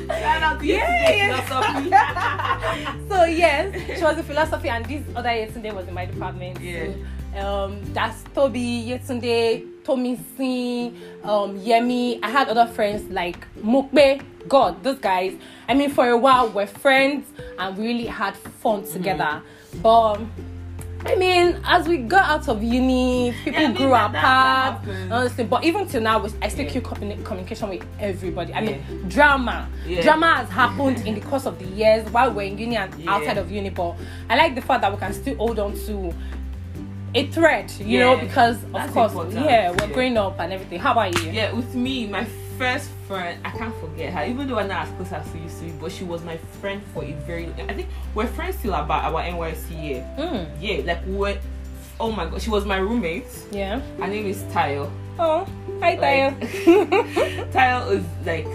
Shout 0.08 0.42
out 0.42 0.60
to 0.60 0.66
you 0.66 0.74
Yeah, 0.74 1.06
today, 1.06 1.42
philosophy. 1.46 3.08
so 3.08 3.24
yes, 3.24 3.98
she 3.98 4.02
was 4.04 4.18
in 4.18 4.24
philosophy, 4.24 4.68
and 4.68 4.84
this 4.86 5.02
other 5.14 5.28
Yetunde 5.30 5.74
was 5.74 5.88
in 5.88 5.94
my 5.94 6.06
department. 6.06 6.60
Yeah. 6.60 6.86
So, 7.34 7.46
um, 7.46 7.80
that's 7.92 8.22
Toby, 8.34 8.84
Yetunde, 8.88 9.82
Tomisin, 9.84 10.94
um, 11.24 11.58
Yemi. 11.60 12.18
I 12.22 12.30
had 12.30 12.48
other 12.48 12.66
friends 12.72 13.02
like 13.10 13.46
Mokbe. 13.58 14.22
God, 14.48 14.82
those 14.84 14.98
guys. 14.98 15.34
I 15.68 15.74
mean, 15.74 15.90
for 15.90 16.08
a 16.08 16.16
while 16.16 16.48
we're 16.48 16.66
friends 16.68 17.26
and 17.58 17.76
we 17.76 17.86
really 17.88 18.06
had 18.06 18.36
fun 18.36 18.82
Mm-hmm. 18.82 18.92
together. 18.92 19.42
But 19.82 20.20
I 21.04 21.14
mean, 21.14 21.61
as 21.64 21.87
we 21.87 21.99
got 21.99 22.28
out 22.28 22.49
of 22.49 22.62
uni, 22.62 23.32
people 23.44 23.61
I 23.61 23.66
mean, 23.68 23.76
grew 23.76 23.90
that- 23.90 24.12
that- 24.12 24.82
that 24.82 24.88
apart. 24.88 25.12
honestly, 25.12 25.44
but 25.44 25.62
even 25.64 25.87
till 25.87 26.00
now, 26.00 26.18
we- 26.18 26.30
I 26.42 26.49
still 26.49 26.64
Yeah. 26.64 26.70
keep 26.73 26.82
communi- 26.85 27.23
communication 27.25 27.68
with 27.68 27.85
everybody. 28.00 28.52
I 28.52 28.61
mean, 28.61 28.82
Yeah. 28.88 28.97
drama. 29.09 29.68
Yeah. 29.87 30.02
Drama 30.02 30.35
has 30.37 30.49
happened 30.62 31.06
in 31.06 31.14
the 31.14 31.20
course 31.20 31.47
of 31.47 31.59
the 31.59 31.66
years 31.66 32.09
while 32.11 32.32
we're 32.32 32.42
in 32.49 32.59
uni 32.59 32.76
and 32.76 32.92
Yeah. 32.99 33.12
outside 33.14 33.38
of 33.38 33.50
uni. 33.52 33.70
But 33.70 33.94
I 34.28 34.37
like 34.37 34.54
the 34.56 34.62
fact 34.62 34.80
that 34.80 34.92
we 34.92 34.99
can 34.99 35.12
still 35.12 35.37
hold 35.37 35.59
on 35.61 35.75
to 35.87 36.12
a 37.14 37.26
thread, 37.28 37.70
you 37.78 38.00
know, 38.00 38.14
Yeah. 38.14 38.20
because 38.25 38.56
of 38.64 38.73
That's 38.73 38.92
course, 38.92 39.12
important. 39.12 39.44
yeah, 39.44 39.70
we're 39.70 39.87
Yeah. 39.87 39.94
growing 39.94 40.16
up 40.18 40.40
and 40.40 40.52
everything. 40.52 40.80
How 40.80 40.92
about 40.92 41.23
you? 41.23 41.30
Yeah, 41.30 41.52
with 41.52 41.75
me, 41.75 42.06
my 42.09 42.26
first 42.59 42.90
friend, 43.06 43.40
I 43.44 43.50
can't 43.50 43.75
forget 43.80 44.12
her. 44.12 44.25
Even 44.25 44.48
though 44.48 44.58
I'm 44.58 44.68
not 44.68 44.86
as 44.88 44.94
close 44.96 45.12
as 45.12 45.32
we 45.34 45.40
used 45.40 45.58
to 45.60 45.64
be, 45.64 45.70
but 45.72 45.90
she 45.92 46.04
was 46.04 46.22
my 46.25 46.36
friend 46.60 46.82
for 46.92 47.04
a 47.04 47.12
very. 47.26 47.46
I 47.68 47.75
think 47.75 47.88
we're 48.14 48.26
friends 48.26 48.56
still 48.58 48.75
about 48.75 49.04
our 49.04 49.22
NYSC 49.22 49.82
year. 49.82 50.06
Mm, 50.18 50.48
Yeah, 50.60 50.82
like 50.84 51.02
we're. 51.06 51.38
Oh 51.98 52.12
my 52.12 52.26
god, 52.26 52.42
she 52.42 52.50
was 52.50 52.64
my 52.66 52.76
roommate. 52.76 53.25
yeah. 53.50 53.80
Her 53.98 54.06
name 54.06 54.26
is 54.26 54.42
Tayo. 54.52 54.90
Oh, 55.18 55.46
hi, 55.80 55.96
Tayo. 55.96 56.40
Like, 56.40 57.50
Tayo 57.52 57.90
is 57.92 58.04
like. 58.26 58.46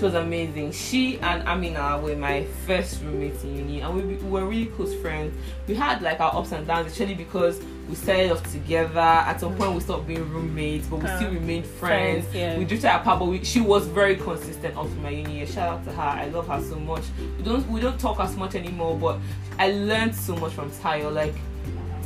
She 0.00 0.06
was 0.06 0.14
amazing. 0.14 0.72
She 0.72 1.18
and 1.18 1.46
Amina 1.46 1.98
were 2.02 2.16
my 2.16 2.44
first 2.66 3.02
roommates 3.02 3.44
in 3.44 3.54
uni, 3.54 3.80
and 3.82 3.94
we, 3.94 4.00
we 4.00 4.30
were 4.30 4.46
really 4.46 4.64
close 4.64 4.94
friends. 4.94 5.36
We 5.68 5.74
had 5.74 6.00
like 6.00 6.20
our 6.20 6.34
ups 6.34 6.52
and 6.52 6.66
downs, 6.66 6.90
actually, 6.90 7.12
because 7.14 7.60
we 7.86 7.94
started 7.94 8.32
off 8.32 8.42
together. 8.50 8.98
At 8.98 9.40
some 9.40 9.54
point, 9.56 9.74
we 9.74 9.80
stopped 9.80 10.06
being 10.06 10.26
roommates, 10.32 10.86
but 10.86 11.00
we 11.00 11.06
Uh, 11.06 11.16
still 11.18 11.30
remained 11.32 11.66
friends. 11.66 12.24
friends, 12.28 12.34
yeah. 12.34 12.56
We 12.56 12.64
drifted 12.64 12.88
apart, 12.88 13.18
but 13.18 13.26
we, 13.26 13.44
she 13.44 13.60
was 13.60 13.86
very 13.88 14.16
consistent 14.16 14.74
up 14.74 14.86
to 14.86 14.94
my 15.02 15.10
uni. 15.10 15.44
Shout 15.44 15.68
out 15.68 15.84
to 15.84 15.92
her. 15.92 16.00
I 16.02 16.28
love 16.28 16.48
her 16.48 16.62
so 16.62 16.76
much. 16.76 17.02
We 17.36 17.42
don't 17.44 17.68
we 17.68 17.82
don't 17.82 18.00
talk 18.00 18.20
as 18.20 18.34
much 18.38 18.54
anymore, 18.54 18.96
but 18.96 19.18
I 19.58 19.72
learned 19.72 20.14
so 20.16 20.34
much 20.34 20.52
from 20.54 20.70
Tayo. 20.70 21.12
Like 21.12 21.34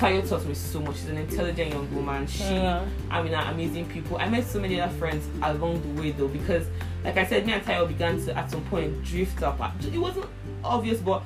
Tayo 0.04 0.28
taught 0.28 0.44
me 0.44 0.52
so 0.52 0.80
much. 0.80 0.96
She's 0.96 1.08
an 1.08 1.16
intelligent 1.16 1.73
young 1.73 1.94
woman. 1.94 2.26
She 2.26 2.44
Yeah. 2.44 2.84
I 3.11 3.23
mean, 3.23 3.32
are 3.32 3.50
amazing 3.50 3.87
people. 3.87 4.18
I 4.18 4.28
met 4.28 4.44
so 4.44 4.61
many 4.61 4.78
other 4.78 4.92
friends 4.99 5.26
along 5.42 5.80
the 5.80 6.02
way 6.02 6.11
though, 6.11 6.28
because 6.28 6.66
like 7.02 7.16
I 7.16 7.25
said, 7.25 7.46
me 7.46 7.54
and 7.54 7.64
Tayo 7.64 7.88
began 7.88 8.23
to 8.26 8.37
at 8.37 8.50
some 8.50 8.61
point 8.66 9.02
drift 9.02 9.42
up. 9.42 9.58
It 9.82 9.96
wasn't 9.96 10.26
obvious, 10.62 11.00
but 11.00 11.23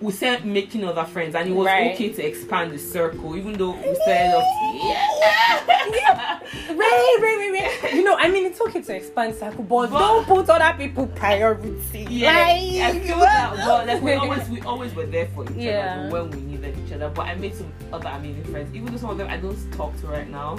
we 0.00 0.12
started 0.12 0.44
making 0.44 0.84
other 0.84 1.04
friends, 1.04 1.34
and 1.34 1.48
it 1.48 1.52
was 1.52 1.66
Right. 1.66 1.92
okay 1.94 2.10
to 2.10 2.22
expand 2.26 2.70
the 2.72 2.78
circle, 2.78 3.36
even 3.36 3.54
though 3.54 3.70
we 3.72 3.94
started 3.94 4.36
off. 4.36 4.44
Yeah. 4.74 6.38
Wait, 6.68 7.20
wait, 7.20 7.38
wait, 7.38 7.52
wait. 7.82 7.94
You 7.94 8.04
know, 8.04 8.16
I 8.16 8.28
mean, 8.28 8.46
it's 8.46 8.60
okay 8.60 8.80
to 8.80 8.94
expand 8.96 9.34
circle, 9.34 9.64
but, 9.64 9.90
But- 9.90 9.98
don't 9.98 10.26
put 10.26 10.48
other 10.48 10.76
people 10.78 11.06
priority. 11.08 11.76
Yeah, 12.08 12.32
Like, 12.32 12.94
I 12.96 12.98
feel 13.00 13.18
that. 13.18 13.54
But 13.56 13.86
like 13.86 14.02
we 14.02 14.12
always, 14.22 14.48
we 14.48 14.60
always 14.62 14.94
were 14.94 15.06
there 15.06 15.26
for 15.34 15.44
each 15.44 15.56
Yeah. 15.56 16.06
other 16.08 16.12
when 16.12 16.30
we 16.30 16.40
needed 16.40 16.76
each 16.86 16.92
other. 16.92 17.08
But 17.10 17.26
I 17.26 17.34
made 17.34 17.54
some 17.54 17.72
other 17.92 18.08
amazing 18.08 18.44
friends, 18.44 18.74
even 18.74 18.92
though 18.92 18.98
some 18.98 19.10
of 19.10 19.18
them 19.18 19.28
I 19.28 19.36
don't 19.36 19.56
talk 19.72 19.98
to 20.00 20.06
right 20.06 20.28
now. 20.28 20.58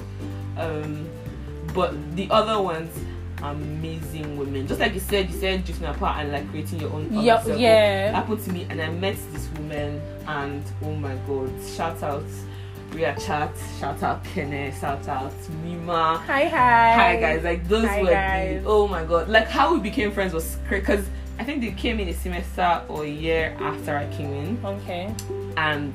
Um, 0.57 1.07
but 1.73 1.93
the 2.15 2.27
other 2.31 2.61
ones, 2.61 2.91
amazing 3.43 4.37
women. 4.37 4.67
Just 4.67 4.79
like 4.79 4.93
you 4.93 4.99
said, 4.99 5.29
you 5.29 5.39
said 5.39 5.63
drifting 5.65 5.87
apart 5.87 6.17
and 6.19 6.31
like 6.31 6.49
creating 6.49 6.79
your 6.81 6.91
own. 6.93 7.07
Yeah, 7.11 7.41
circle. 7.41 7.59
yeah. 7.59 8.11
happened 8.11 8.43
to 8.45 8.51
me, 8.51 8.65
and 8.69 8.81
I 8.81 8.89
met 8.89 9.15
this 9.33 9.47
woman, 9.57 10.01
and 10.27 10.63
oh 10.83 10.95
my 10.95 11.15
god, 11.27 11.51
shout 11.75 12.01
out. 12.03 12.23
Ria 12.91 13.15
Chat, 13.23 13.51
shout 13.79 14.01
out 14.01 14.23
Kenneth, 14.23 14.79
shout 14.81 15.07
out 15.07 15.31
Mima, 15.63 16.23
Hi, 16.25 16.45
hi. 16.45 16.93
Hi 16.95 17.15
guys, 17.17 17.43
like 17.43 17.67
those 17.67 17.85
Hi, 17.85 18.01
were 18.01 18.07
guys. 18.09 18.63
the, 18.63 18.67
oh 18.67 18.87
my 18.87 19.03
god, 19.05 19.29
like 19.29 19.47
how 19.47 19.75
we 19.75 19.79
became 19.79 20.11
friends 20.11 20.33
was 20.33 20.57
crazy 20.67 20.79
because 20.81 21.05
I 21.37 21.43
think 21.43 21.61
they 21.61 21.69
came 21.69 21.99
in 21.99 22.07
a 22.07 22.13
semester 22.15 22.81
or 22.87 23.03
a 23.03 23.07
year 23.07 23.55
after 23.59 23.95
I 23.95 24.07
came 24.17 24.33
in, 24.33 24.65
Okay. 24.65 25.13
and 25.55 25.93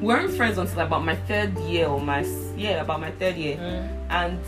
we 0.00 0.06
weren't 0.06 0.32
friends 0.32 0.58
until 0.58 0.78
about 0.78 1.04
my 1.04 1.16
third 1.16 1.58
year 1.58 1.88
or 1.88 2.00
my 2.00 2.24
yeah 2.56 2.82
about 2.82 3.00
my 3.00 3.10
third 3.10 3.34
year, 3.34 3.56
Mm. 3.56 3.88
and 4.10 4.40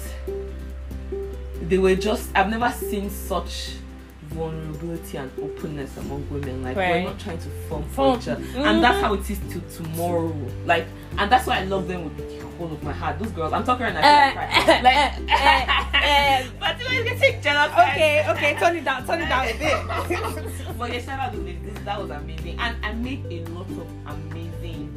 they 1.70 1.78
were 1.78 1.94
just 1.94 2.28
I've 2.34 2.50
never 2.50 2.70
seen 2.70 3.08
such 3.08 3.76
vulnerability 4.24 5.16
and 5.18 5.30
openness 5.42 5.96
among 5.96 6.28
women. 6.30 6.62
Like 6.62 6.76
Right. 6.76 6.90
we're 7.04 7.10
not 7.10 7.18
trying 7.18 7.38
to 7.38 7.48
form 7.68 7.82
Form- 7.88 8.14
for 8.16 8.22
each 8.22 8.28
other, 8.28 8.42
Mhm. 8.44 8.64
and 8.64 8.84
that's 8.84 9.00
how 9.00 9.14
it 9.14 9.28
is 9.30 9.38
to 9.52 9.60
tomorrow. 9.82 10.32
Like, 10.66 10.86
and 11.18 11.30
that's 11.32 11.46
why 11.46 11.58
I 11.60 11.64
love 11.64 11.88
them 11.88 12.04
with 12.04 12.16
the 12.16 12.46
whole 12.56 12.72
of 12.72 12.82
my 12.82 12.92
heart. 12.92 13.18
Those 13.18 13.32
girls, 13.32 13.52
I'm 13.52 13.64
talking 13.64 13.84
right 13.86 13.94
now. 13.94 14.00
Feel 14.02 14.34
like 14.36 14.52
crying. 14.52 14.84
like, 14.84 14.96
eh, 16.04 16.46
but 16.60 16.78
you 16.80 17.04
guys 17.04 17.20
getting 17.20 17.40
jealous. 17.42 17.72
Okay, 17.72 18.24
okay, 18.28 18.56
turn 18.60 18.76
it 18.76 18.84
down, 18.84 19.06
turn 19.06 19.20
it 19.22 19.28
down 19.28 19.48
a 19.48 19.52
bit. 19.58 20.78
But 20.78 20.92
yeah, 20.92 21.00
shout 21.00 21.20
out 21.20 21.32
to 21.32 21.38
this- 21.40 21.84
That 21.84 22.00
was 22.00 22.10
amazing, 22.10 22.56
and 22.60 22.76
I 22.84 22.92
made 22.92 23.24
a 23.30 23.44
lot 23.50 23.66
of 23.70 23.86
amazing 24.06 24.90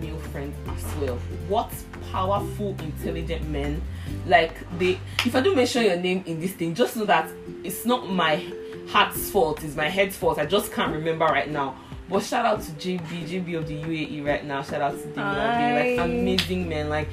male 0.00 0.18
friends 0.30 0.54
as 0.68 0.84
well. 1.00 1.16
What 1.48 1.70
powerful, 2.12 2.76
intelligent 2.82 3.48
men! 3.48 3.80
Like 4.26 4.54
they, 4.78 4.98
if 5.26 5.34
I 5.34 5.40
do 5.40 5.54
mention 5.54 5.84
your 5.84 5.96
name 5.96 6.22
in 6.26 6.40
this 6.40 6.52
thing, 6.52 6.74
just 6.74 6.96
know 6.96 7.04
that 7.06 7.28
it's 7.64 7.84
not 7.84 8.08
my 8.10 8.44
heart's 8.88 9.30
fault; 9.30 9.62
it's 9.64 9.76
my 9.76 9.88
head's 9.88 10.16
fault. 10.16 10.38
I 10.38 10.46
just 10.46 10.72
can't 10.72 10.92
remember 10.92 11.24
right 11.24 11.50
now. 11.50 11.76
But 12.08 12.22
shout 12.22 12.44
out 12.44 12.60
to 12.62 12.70
JB, 12.72 13.26
JB 13.28 13.56
of 13.58 13.66
the 13.66 13.80
UAE 13.82 14.24
right 14.26 14.44
now. 14.44 14.62
Shout 14.62 14.82
out 14.82 14.92
to 14.92 15.06
David, 15.06 15.98
like 15.98 16.08
amazing 16.08 16.68
men, 16.68 16.88
like 16.88 17.08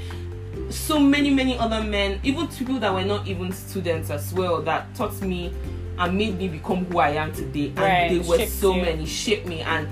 so 0.70 1.00
many 1.00 1.30
many 1.32 1.58
other 1.58 1.82
men 1.82 2.20
even 2.24 2.48
people 2.48 2.80
that 2.80 2.94
were 2.94 3.04
not 3.06 3.28
even 3.28 3.52
students 3.52 4.10
as 4.12 4.32
well 4.34 4.62
that 4.62 4.94
taught 4.94 5.20
me 5.22 5.54
and 5.98 6.18
made 6.18 6.38
me 6.38 6.48
become 6.48 6.86
who 6.86 7.00
i 7.00 7.10
am 7.12 7.32
today 7.34 7.68
and 7.70 7.80
Right, 7.80 8.10
they 8.10 8.20
were 8.20 8.38
shaped 8.38 8.52
so 8.52 8.76
you. 8.76 8.82
many 8.84 9.06
shaped 9.06 9.48
me 9.48 9.62
and 9.62 9.88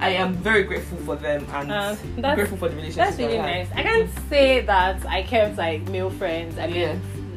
i 0.00 0.10
am 0.10 0.32
very 0.34 0.62
grateful 0.62 0.98
for 0.98 1.16
them 1.16 1.44
and 1.54 1.72
Uh, 1.72 2.34
grateful 2.34 2.56
for 2.58 2.68
the 2.68 2.76
relationship 2.76 3.04
That's 3.06 3.18
really 3.18 3.38
I 3.38 3.62
nice. 3.62 3.68
I 3.74 3.82
can't 3.82 4.10
say 4.30 4.60
that 4.60 5.04
I 5.06 5.22
kept 5.22 5.58
like 5.58 5.88
male 5.88 6.10
friends. 6.10 6.58
I 6.58 6.66
mean, 6.66 6.76
Yeah. 6.76 6.94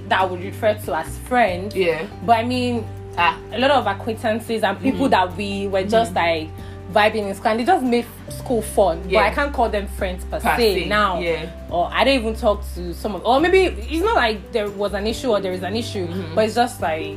that 0.09 0.21
I 0.21 0.25
would 0.25 0.43
refer 0.43 0.73
to 0.85 0.95
as 0.95 1.17
friends. 1.29 1.75
yeah 1.75 2.05
But 2.25 2.37
I 2.39 2.43
mean, 2.43 2.85
ah 3.17 3.37
a 3.51 3.59
lot 3.59 3.71
of 3.71 3.87
acquaintances 3.87 4.63
and 4.63 4.79
people 4.79 5.07
Mm-hmm. 5.07 5.11
that 5.11 5.37
we 5.37 5.67
were 5.67 5.83
just 5.83 6.13
like 6.13 6.49
vibing 6.93 7.29
in 7.29 7.35
school 7.35 7.51
and 7.51 7.59
they 7.59 7.65
just 7.65 7.83
made 7.85 8.05
school 8.29 8.61
fun. 8.61 9.01
Yeah. 9.07 9.19
But 9.21 9.31
I 9.31 9.33
can't 9.33 9.53
call 9.53 9.69
them 9.69 9.87
friends 9.87 10.25
per, 10.25 10.39
per 10.39 10.55
se 10.57 10.83
se, 10.83 10.89
now. 10.89 11.19
yeah 11.19 11.49
Or 11.69 11.89
I 11.91 12.03
don't 12.03 12.15
even 12.21 12.35
talk 12.35 12.63
to 12.75 12.93
some 12.93 13.15
of 13.15 13.25
or 13.25 13.39
maybe 13.39 13.59
it's 13.93 14.03
not 14.03 14.15
like 14.15 14.51
there 14.51 14.69
was 14.69 14.93
an 14.93 15.07
issue 15.07 15.29
or 15.31 15.39
there 15.41 15.53
is 15.53 15.63
an 15.63 15.75
issue, 15.75 16.05
Mm-hmm. 16.07 16.35
but 16.35 16.45
it's 16.45 16.55
just 16.55 16.81
like 16.81 17.15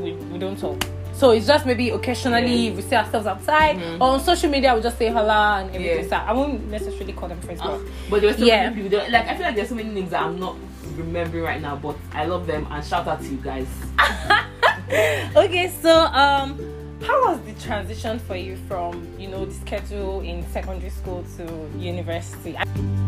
we, 0.00 0.12
we 0.32 0.38
don't 0.38 0.58
talk. 0.58 0.82
So 1.16 1.30
it's 1.30 1.46
just 1.46 1.64
maybe 1.64 1.90
occasionally 1.90 2.70
we 2.72 2.82
see 2.82 2.96
ourselves 2.96 3.26
outside 3.26 3.80
or 4.00 4.08
on 4.14 4.20
social 4.20 4.50
media 4.50 4.74
we 4.74 4.80
just 4.82 4.98
say 4.98 5.08
hello 5.08 5.30
and 5.30 5.70
everything. 5.74 6.04
Mm-hmm. 6.04 6.10
Yeah. 6.12 6.24
So 6.24 6.30
I 6.30 6.32
won't 6.32 6.68
necessarily 6.68 7.12
call 7.12 7.28
them 7.28 7.40
friends, 7.40 7.60
Ah, 7.62 7.78
but 8.10 8.20
there 8.20 8.30
were 8.32 8.36
so 8.36 8.44
Yeah. 8.44 8.68
many 8.70 8.82
people 8.82 8.98
there, 8.98 9.08
like 9.10 9.26
i 9.28 9.34
feel 9.36 9.46
like 9.46 9.54
there's 9.56 9.68
so 9.68 9.74
many 9.76 9.90
names 9.90 10.10
that 10.10 10.22
i'm 10.22 10.38
not 10.38 10.56
remembering 10.96 11.44
right 11.44 11.60
now 11.62 11.76
but 11.76 11.96
i 12.12 12.24
love 12.24 12.46
them 12.46 12.66
and 12.70 12.84
shout 12.84 13.06
out 13.06 13.20
to 13.20 13.28
you 13.28 13.36
guys 13.38 13.66
okay 15.36 15.68
so 15.82 15.90
um 16.06 16.58
how 17.02 17.28
was 17.30 17.40
the 17.42 17.52
transition 17.64 18.18
for 18.18 18.36
you 18.36 18.56
from 18.68 19.06
you 19.18 19.28
know 19.28 19.44
the 19.44 19.54
schedule 19.54 20.20
in 20.20 20.44
secondary 20.50 20.90
school 20.90 21.24
to 21.36 21.44
university 21.78 22.56
So 22.56 23.03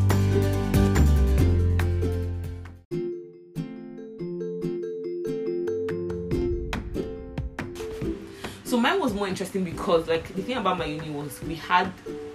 mine 8.97 9.03
was 9.03 9.15
more 9.15 9.29
interesting 9.29 9.65
because 9.65 10.09
like 10.09 10.35
the 10.35 10.43
thing 10.43 10.57
about 10.57 10.79
my 10.79 10.87
uni 10.87 11.11
was 11.11 11.43
we 11.43 11.55
had 11.55 11.93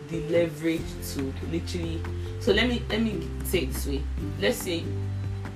the 0.10 0.22
leverage 0.30 0.82
to 1.14 1.34
literally 1.52 2.02
so 2.40 2.52
let 2.52 2.68
me 2.68 2.82
let 2.90 3.02
me 3.02 3.28
say 3.44 3.60
it 3.60 3.74
this 3.74 3.88
way. 3.88 4.04
Let's 4.40 4.58
say 4.58 4.84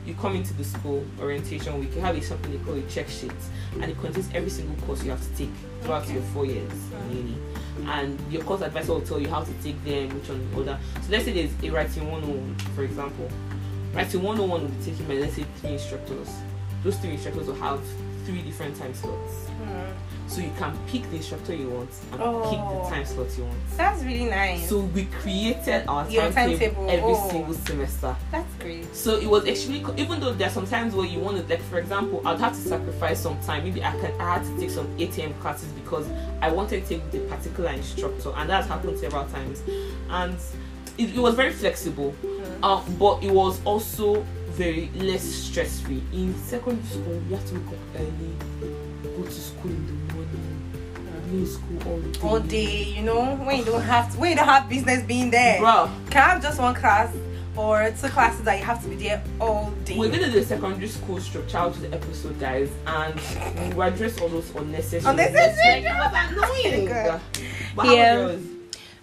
you 0.06 0.14
come 0.16 0.36
into 0.36 0.54
the 0.54 0.64
school 0.64 1.04
orientation 1.20 1.80
week, 1.80 1.96
you 1.96 2.02
have 2.02 2.16
a 2.16 2.22
something 2.22 2.52
they 2.52 2.64
call 2.64 2.76
a 2.76 2.82
check 2.84 3.08
sheet 3.10 3.32
and 3.74 3.86
it 3.86 4.00
contains 4.00 4.30
every 4.34 4.52
single 4.52 4.76
course 4.86 5.04
you 5.04 5.10
have 5.10 5.22
to 5.22 5.36
take 5.36 5.50
throughout 5.82 6.04
Okay. 6.04 6.14
your 6.14 6.22
four 6.24 6.46
years 6.46 6.72
in 7.10 7.18
uni. 7.18 7.38
And 7.88 8.20
your 8.32 8.44
course 8.44 8.62
advisor 8.62 8.94
will 8.94 9.02
tell 9.02 9.20
you 9.20 9.28
how 9.28 9.44
to 9.44 9.52
take 9.64 9.84
them, 9.84 10.10
which 10.10 10.30
one 10.30 10.48
order. 10.56 10.80
So 11.02 11.12
let's 11.12 11.26
say 11.26 11.34
there's 11.34 11.52
a 11.64 11.70
writing 11.76 12.10
101, 12.10 12.56
for 12.76 12.84
example. 12.84 13.30
Writing 13.94 14.22
101 14.22 14.62
will 14.62 14.70
be 14.70 14.86
taken 14.86 15.08
by 15.08 15.14
let's 15.16 15.36
say 15.36 15.46
three 15.58 15.74
instructors. 15.74 16.30
Those 16.84 16.98
three 16.98 17.12
instructors 17.14 17.48
will 17.48 17.56
have 17.56 17.82
three 18.26 18.42
different 18.42 18.76
time 18.76 18.94
slots. 18.94 19.48
So 20.28 20.42
you 20.42 20.52
can 20.58 20.76
pick 20.88 21.04
the 21.12 21.18
instructor 21.18 21.54
you 21.54 21.70
want 21.70 21.90
and 22.12 22.20
pick 22.20 22.20
Oh. 22.20 22.84
the 22.84 22.90
time 22.90 23.06
slot 23.06 23.28
you 23.38 23.44
want. 23.44 23.58
That's 23.78 24.04
really 24.04 24.26
nice. 24.26 24.68
So 24.68 24.80
we 24.80 25.06
created 25.06 25.86
our 25.88 26.10
Your 26.10 26.32
timetable, 26.32 26.58
timetable, 26.58 26.90
every 26.90 27.14
oh. 27.14 27.30
single 27.30 27.54
semester. 27.54 28.16
That's 28.32 28.54
great. 28.56 28.94
So 28.96 29.18
it 29.18 29.28
was 29.28 29.48
actually 29.48 29.86
even 30.02 30.20
though 30.20 30.34
there 30.34 30.48
are 30.48 30.52
some 30.52 30.66
times 30.66 30.96
where 30.96 31.06
you 31.06 31.20
want 31.20 31.38
to 31.38 31.44
like 31.48 31.62
for 31.62 31.78
example 31.78 32.28
I'd 32.28 32.40
have 32.40 32.54
to 32.54 32.60
sacrifice 32.60 33.20
some 33.20 33.40
time. 33.42 33.64
Maybe 33.66 33.84
I 33.84 33.92
can 33.92 34.20
I 34.20 34.38
had 34.38 34.44
to 34.46 34.60
take 34.60 34.72
some 34.72 34.88
ATM 34.98 35.40
classes 35.42 35.70
because 35.74 36.08
I 36.42 36.52
wanted 36.52 36.86
to 36.88 36.90
take 37.00 37.04
a 37.14 37.20
particular 37.28 37.70
instructor 37.70 38.32
and 38.36 38.50
that's 38.50 38.68
happened 38.68 38.98
several 38.98 39.26
times. 39.28 39.62
And 40.10 40.36
it, 40.98 41.16
it 41.16 41.20
was 41.20 41.36
very 41.36 41.52
flexible. 41.52 42.16
Uh, 42.64 42.82
but 42.98 43.22
it 43.24 43.32
was 43.32 43.64
also 43.64 44.26
very 44.56 44.90
less 44.96 45.24
stress 45.24 45.82
free. 45.82 46.02
In 46.14 46.34
secondary 46.36 46.84
school 46.88 47.22
you 47.30 47.36
have 47.36 47.46
to 47.50 47.56
wake 47.56 47.68
up 47.68 47.80
early, 47.98 49.16
go 49.18 49.24
to 49.24 49.32
school 49.32 49.72
in 49.72 49.86
the 49.88 50.14
morning, 50.14 50.72
be 51.30 51.38
in 51.40 51.48
school 51.48 51.80
all 51.88 52.00
day. 52.00 52.20
all 52.24 52.40
day, 52.40 52.84
you 52.84 53.02
know, 53.04 53.36
when 53.36 53.58
you 53.60 53.66
don't 53.66 53.82
have 53.82 54.12
to, 54.14 54.20
when 54.20 54.32
you 54.32 54.36
don't 54.38 54.48
have 54.48 54.70
business 54.70 55.04
being 55.04 55.30
there. 55.32 55.60
Bruh, 55.60 55.90
Can 56.10 56.24
I 56.24 56.30
have 56.34 56.42
just 56.42 56.60
one 56.60 56.74
class 56.74 57.14
or 57.58 57.90
two 58.02 58.08
classes 58.10 58.44
that 58.44 58.58
you 58.60 58.66
have 58.66 58.82
to 58.84 58.90
be 58.90 58.96
there 58.96 59.24
all 59.40 59.72
day? 59.84 59.98
We're 59.98 60.10
gonna 60.10 60.32
do 60.32 60.40
the 60.40 60.46
secondary 60.46 60.88
school 60.88 61.20
structure 61.20 61.58
out 61.58 61.74
to 61.74 61.82
the 61.82 61.94
episode, 61.94 62.40
guys, 62.40 62.70
and 62.88 63.76
we'll 63.76 63.88
address 63.88 64.20
all 64.22 64.30
those 64.30 64.54
unnecessary. 64.56 65.04
Unnecessary 65.12 65.84
It 65.84 65.86
annoying. 65.86 67.20
But 67.76 67.86
how 67.88 67.94
Yeah. 67.94 68.38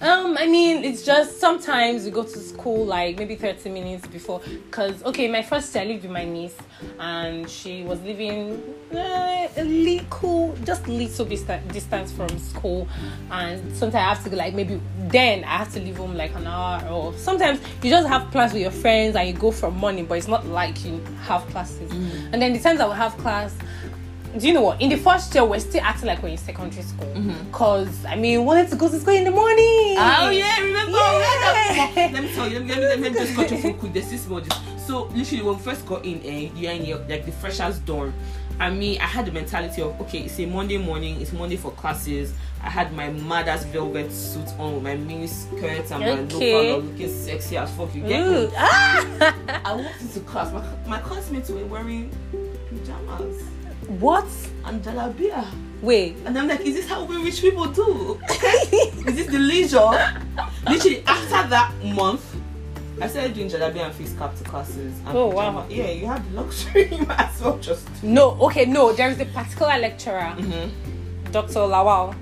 Um, 0.03 0.37
I 0.37 0.47
mean, 0.47 0.83
it's 0.83 1.05
just 1.05 1.39
sometimes 1.39 2.05
we 2.05 2.11
go 2.11 2.25
to 2.25 2.39
school 2.41 2.85
like 2.85 3.19
maybe 3.19 3.37
30 3.37 3.71
minutes 3.71 4.05
before. 4.09 4.41
Cause 4.73 5.01
okay, 5.05 5.29
my 5.29 5.43
first 5.43 5.73
year 5.77 5.85
I 5.85 5.87
lived 5.87 6.03
with 6.03 6.11
my 6.11 6.25
niece, 6.25 6.57
and 6.99 7.49
she 7.49 7.85
was 7.85 8.01
living 8.01 8.61
uh, 8.93 9.47
a 9.57 9.63
little, 9.63 10.57
just 10.65 10.89
little 10.89 11.25
distan- 11.25 11.73
distance 11.73 12.11
from 12.11 12.37
school, 12.41 12.89
and 13.31 13.61
sometimes 13.77 13.95
I 13.95 14.01
have 14.15 14.25
to 14.25 14.31
go 14.31 14.37
like 14.37 14.55
maybe 14.55 14.81
then 15.03 15.45
I 15.45 15.59
have 15.59 15.73
to 15.75 15.79
leave 15.81 15.99
home 15.99 16.17
like 16.17 16.35
an 16.35 16.49
hour, 16.49 16.85
or 16.89 17.15
sometimes 17.15 17.61
you 17.85 17.89
just 17.89 18.09
have 18.09 18.29
plans 18.33 18.53
with 18.53 18.63
your 18.63 18.73
friends 18.73 19.15
and 19.15 19.29
you 19.29 19.35
go 19.35 19.53
for 19.53 19.71
morning, 19.71 20.07
but 20.07 20.19
it's 20.19 20.27
not 20.27 20.45
like 20.49 20.85
you 20.85 21.01
have 21.23 21.47
classes. 21.51 21.93
And 22.33 22.43
then 22.43 22.53
the 22.53 22.59
times 22.59 22.81
I 22.81 22.87
will 22.87 22.93
have 22.95 23.17
class, 23.19 23.55
do 24.39 24.47
you 24.47 24.55
know 24.55 24.63
what? 24.63 24.81
In 24.81 24.89
the 24.91 24.97
first 24.97 25.35
year, 25.35 25.45
we're 25.45 25.61
still 25.61 25.83
acting 25.83 26.07
like 26.07 26.23
we're 26.23 26.29
in 26.31 26.39
secondary 26.39 26.83
school. 26.83 27.09
Because, 27.51 28.05
I 28.05 28.17
mean, 28.17 28.41
we 28.41 28.45
wanted 28.47 28.69
to 28.71 28.77
go 28.77 28.89
to 28.89 28.99
school 28.99 29.15
in 29.15 29.25
the 29.25 29.31
morning. 29.31 29.97
Oh 29.99 30.31
yeah, 30.31 30.59
remember? 30.61 30.93
Yeah. 30.99 32.11
Let 32.13 32.23
me 32.23 32.33
tell 32.35 32.49
you. 32.49 32.61
Let 32.61 32.67
me, 32.67 32.75
let 32.75 32.99
me, 32.99 33.05
let 33.05 33.13
me 33.13 33.19
just 33.19 33.35
cut 33.35 33.51
you 33.51 33.59
real 33.59 33.75
quick. 33.75 33.93
There's 33.93 34.11
this 34.11 34.27
module. 34.27 34.79
So 34.79 35.05
literally, 35.15 35.43
when 35.45 35.57
we 35.57 35.63
first 35.63 35.87
got 35.87 36.05
in, 36.05 36.21
eh, 36.25 36.51
you're 36.57 36.73
in 36.73 36.85
your 36.85 36.99
like 37.09 37.27
the 37.27 37.33
freshers 37.33 37.79
dorm. 37.81 38.13
And 38.61 38.79
me, 38.79 38.99
I 38.99 39.07
had 39.07 39.27
the 39.27 39.33
mentality 39.33 39.83
of 39.83 39.99
okay, 40.03 40.21
it's 40.21 40.39
a 40.39 40.47
Monday 40.47 40.79
morning. 40.79 41.21
It's 41.21 41.33
Monday 41.33 41.57
for 41.57 41.71
classes. 41.73 42.33
I 42.63 42.71
had 42.71 42.93
my 42.95 43.11
mother's 43.11 43.65
velvet 43.65 44.13
suit 44.13 44.49
on 44.59 44.75
with 44.75 44.83
my 44.85 44.95
mini 44.97 45.27
skirt 45.27 45.91
and 45.91 46.01
my 46.01 46.11
Okay. 46.37 46.73
loafer, 46.75 46.87
looking 46.87 47.09
sexy 47.09 47.57
as 47.57 47.71
fuck. 47.73 47.93
You 47.95 48.03
get 48.03 48.27
me? 48.29 48.51
Ah! 48.57 49.63
I 49.65 49.75
walked 49.75 50.01
into 50.01 50.21
class. 50.21 50.53
My, 50.53 50.65
my 50.87 51.01
classmates 51.01 51.51
were 51.51 51.65
wearing 51.67 52.11
pajamas. 52.69 53.43
What? 53.89 54.27
and 54.65 54.83
jalabia. 54.83 55.45
Wait. 55.83 56.17
And 56.25 56.39
I'm 56.39 56.47
like, 56.47 56.61
is 56.61 56.75
this 56.77 56.89
how 56.89 57.05
we 57.05 57.17
rich 57.25 57.41
people 57.41 57.67
do? 57.67 58.21
is 58.31 59.17
this 59.17 59.27
the 59.27 59.39
leisure? 59.39 59.91
Literally, 60.69 61.03
after 61.05 61.49
that 61.49 61.73
month, 61.85 62.37
I 63.01 63.09
started 63.09 63.35
doing 63.35 63.49
jalabi 63.51 63.79
and 63.85 63.93
face 63.93 64.15
cap 64.17 64.37
to 64.37 64.45
classes. 64.45 64.97
And 65.07 65.09
Oh, 65.19 65.27
wow. 65.27 65.67
Yeah, 65.69 65.91
you 65.91 66.07
have 66.07 66.31
the 66.31 66.41
luxury. 66.41 66.89
you 66.93 67.05
might 67.05 67.19
as 67.21 67.41
well 67.41 67.59
just. 67.59 67.89
No. 68.05 68.39
Okay. 68.43 68.65
No. 68.67 68.93
There 68.93 69.09
is 69.11 69.19
a 69.19 69.25
particular 69.27 69.77
lecturer, 69.79 70.33
Mm-hmm. 70.39 71.33
Dr. 71.33 71.61
Lawal. 71.61 72.15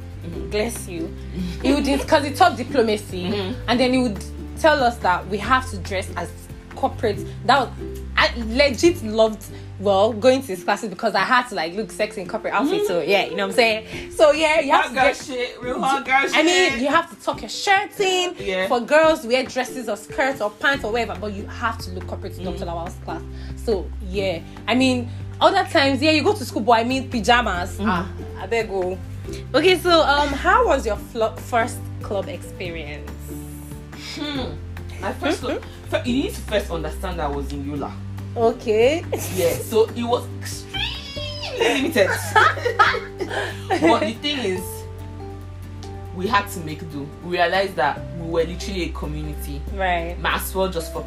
Bless 0.50 0.88
you. 0.88 1.14
He 1.62 1.74
would 1.74 1.84
because 1.84 2.24
he 2.24 2.32
taught 2.32 2.56
diplomacy, 2.56 3.24
Mhm. 3.30 3.54
and 3.68 3.80
then 3.80 3.92
he 3.92 3.98
would 3.98 4.22
tell 4.58 4.82
us 4.82 4.96
that 4.98 5.26
we 5.28 5.38
have 5.38 5.68
to 5.70 5.78
dress 5.78 6.08
as 6.16 6.30
corporate. 6.76 7.18
That 7.46 7.60
was 7.60 7.70
I 8.16 8.30
legit 8.46 9.02
loved 9.02 9.44
well 9.80 10.12
going 10.12 10.40
to 10.42 10.46
his 10.48 10.62
classes 10.62 10.88
because 10.90 11.14
I 11.14 11.20
had 11.24 11.48
to 11.48 11.54
like 11.54 11.74
look 11.74 11.90
sexy 11.90 12.20
in 12.20 12.28
corporate 12.28 12.54
outfits. 12.54 12.86
So 12.86 13.00
yeah, 13.00 13.24
you 13.24 13.34
know 13.34 13.46
what 13.46 13.52
I'm 13.52 13.56
saying. 13.56 14.10
So 14.12 14.30
yeah, 14.32 14.60
you 14.60 14.70
have 14.72 14.84
Hot 14.84 14.88
to 14.90 14.94
get 14.94 15.16
shit, 15.16 15.60
real 15.62 15.80
hot 15.80 16.04
girl 16.04 16.20
shit. 16.22 16.36
I 16.36 16.42
mean, 16.42 16.80
you 16.80 16.88
have 16.88 17.08
to 17.10 17.16
tuck 17.24 17.40
your 17.40 17.48
shirt 17.48 17.98
in. 17.98 18.34
Yeah. 18.38 18.68
For 18.68 18.80
girls, 18.80 19.24
wear 19.26 19.42
dresses 19.44 19.88
or 19.88 19.96
skirts 19.96 20.40
or 20.40 20.50
pants 20.50 20.84
or 20.84 20.92
whatever, 20.92 21.16
but 21.20 21.32
you 21.32 21.46
have 21.46 21.78
to 21.78 21.90
look 21.90 22.06
corporate 22.06 22.34
to 22.36 22.44
Dr. 22.44 22.66
Lawal's 22.66 22.94
class. 23.04 23.22
So 23.56 23.90
yeah, 24.06 24.40
I 24.68 24.74
mean, 24.74 25.08
other 25.40 25.64
times, 25.70 26.02
yeah, 26.02 26.10
you 26.10 26.22
go 26.22 26.34
to 26.34 26.44
school, 26.44 26.62
but 26.62 26.72
I 26.72 26.84
mean 26.84 27.08
pajamas. 27.10 27.78
Ah, 27.80 28.10
I 28.38 28.46
beg 28.46 28.68
go. 28.68 28.98
Okay, 29.54 29.78
so 29.78 30.02
um, 30.02 30.28
how 30.28 30.66
was 30.66 30.84
your 30.84 30.96
flo- 30.96 31.36
first 31.36 31.78
club 32.02 32.28
experience? 32.28 33.10
Hmm. 34.16 34.52
My 35.00 35.12
first 35.14 35.42
look, 35.42 35.62
fir- 35.88 36.02
you 36.04 36.24
need 36.24 36.34
to 36.34 36.40
first 36.42 36.70
understand 36.70 37.18
that 37.18 37.30
I 37.30 37.34
was 37.34 37.50
in 37.52 37.66
Yola. 37.66 37.94
Okay. 38.36 39.04
Yeah, 39.34 39.54
so 39.54 39.88
it 39.88 40.04
was 40.04 40.26
extremely 40.38 41.58
limited. 41.58 42.10
but 43.68 44.00
the 44.00 44.16
thing 44.20 44.38
is, 44.38 44.62
we 46.14 46.26
had 46.26 46.46
to 46.48 46.60
make 46.60 46.80
do. 46.92 47.08
We 47.24 47.32
realized 47.38 47.76
that 47.76 48.00
we 48.16 48.28
were 48.30 48.44
literally 48.44 48.84
a 48.84 48.88
community. 48.90 49.60
Right. 49.74 50.16
Might 50.20 50.42
as 50.42 50.54
well 50.54 50.68
just 50.68 50.92
fuck, 50.92 51.06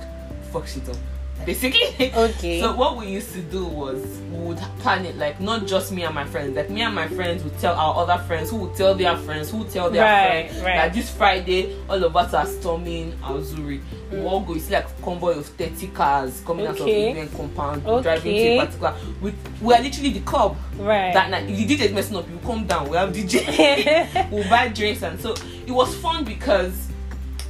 fuck 0.51 0.67
shit 0.67 0.87
up. 0.89 0.97
Basically. 1.45 2.13
Okay. 2.15 2.61
So 2.61 2.73
what 2.73 2.95
we 2.95 3.07
used 3.07 3.33
to 3.33 3.41
do 3.41 3.65
was 3.65 4.01
we 4.31 4.37
would 4.47 4.57
plan 4.79 5.05
it 5.05 5.17
like 5.17 5.41
not 5.41 5.67
just 5.67 5.91
me 5.91 6.03
and 6.03 6.15
my 6.15 6.23
friends. 6.23 6.55
Like 6.55 6.69
me 6.69 6.81
and 6.83 6.95
my 6.95 7.07
friends 7.09 7.43
would 7.43 7.57
tell 7.59 7.75
our 7.75 7.95
other 8.07 8.23
friends 8.23 8.49
who 8.49 8.57
would 8.57 8.75
tell 8.75 8.95
their 8.95 9.17
friends 9.17 9.51
who 9.51 9.57
would 9.57 9.69
tell 9.69 9.89
their 9.89 10.03
Right, 10.05 10.49
friends 10.49 10.63
right. 10.63 10.75
that 10.75 10.93
this 10.93 11.09
Friday 11.09 11.75
all 11.89 12.01
of 12.01 12.15
us 12.15 12.33
are 12.33 12.45
storming 12.45 13.11
Azuri. 13.23 13.81
We 14.09 14.21
all 14.21 14.39
go. 14.39 14.53
It's 14.55 14.69
like 14.69 14.85
a 14.87 15.01
convoy 15.03 15.31
of 15.39 15.45
thirty 15.45 15.87
cars 15.87 16.41
coming 16.45 16.65
out 16.65 16.75
of 16.75 16.81
Okay. 16.83 17.11
the 17.13 17.19
event 17.19 17.35
compound, 17.35 17.85
Okay. 17.85 18.03
driving 18.03 18.35
to 18.35 18.47
a 18.47 18.65
particular. 18.65 18.93
We, 19.21 19.33
we 19.61 19.73
are 19.73 19.81
literally 19.81 20.11
the 20.11 20.19
club 20.21 20.55
Right. 20.77 21.13
that 21.13 21.29
night. 21.29 21.49
If 21.49 21.57
the 21.57 21.75
DJ 21.75 21.85
is 21.87 21.91
messing 21.93 22.15
up, 22.15 22.29
you 22.29 22.39
come 22.45 22.65
down. 22.65 22.87
We 22.89 22.95
have 22.95 23.09
DJ. 23.11 24.29
we'll 24.31 24.47
buy 24.49 24.69
drinks 24.69 25.03
and 25.03 25.19
so 25.19 25.33
it 25.67 25.71
was 25.71 25.93
fun 25.95 26.23
because 26.23 26.87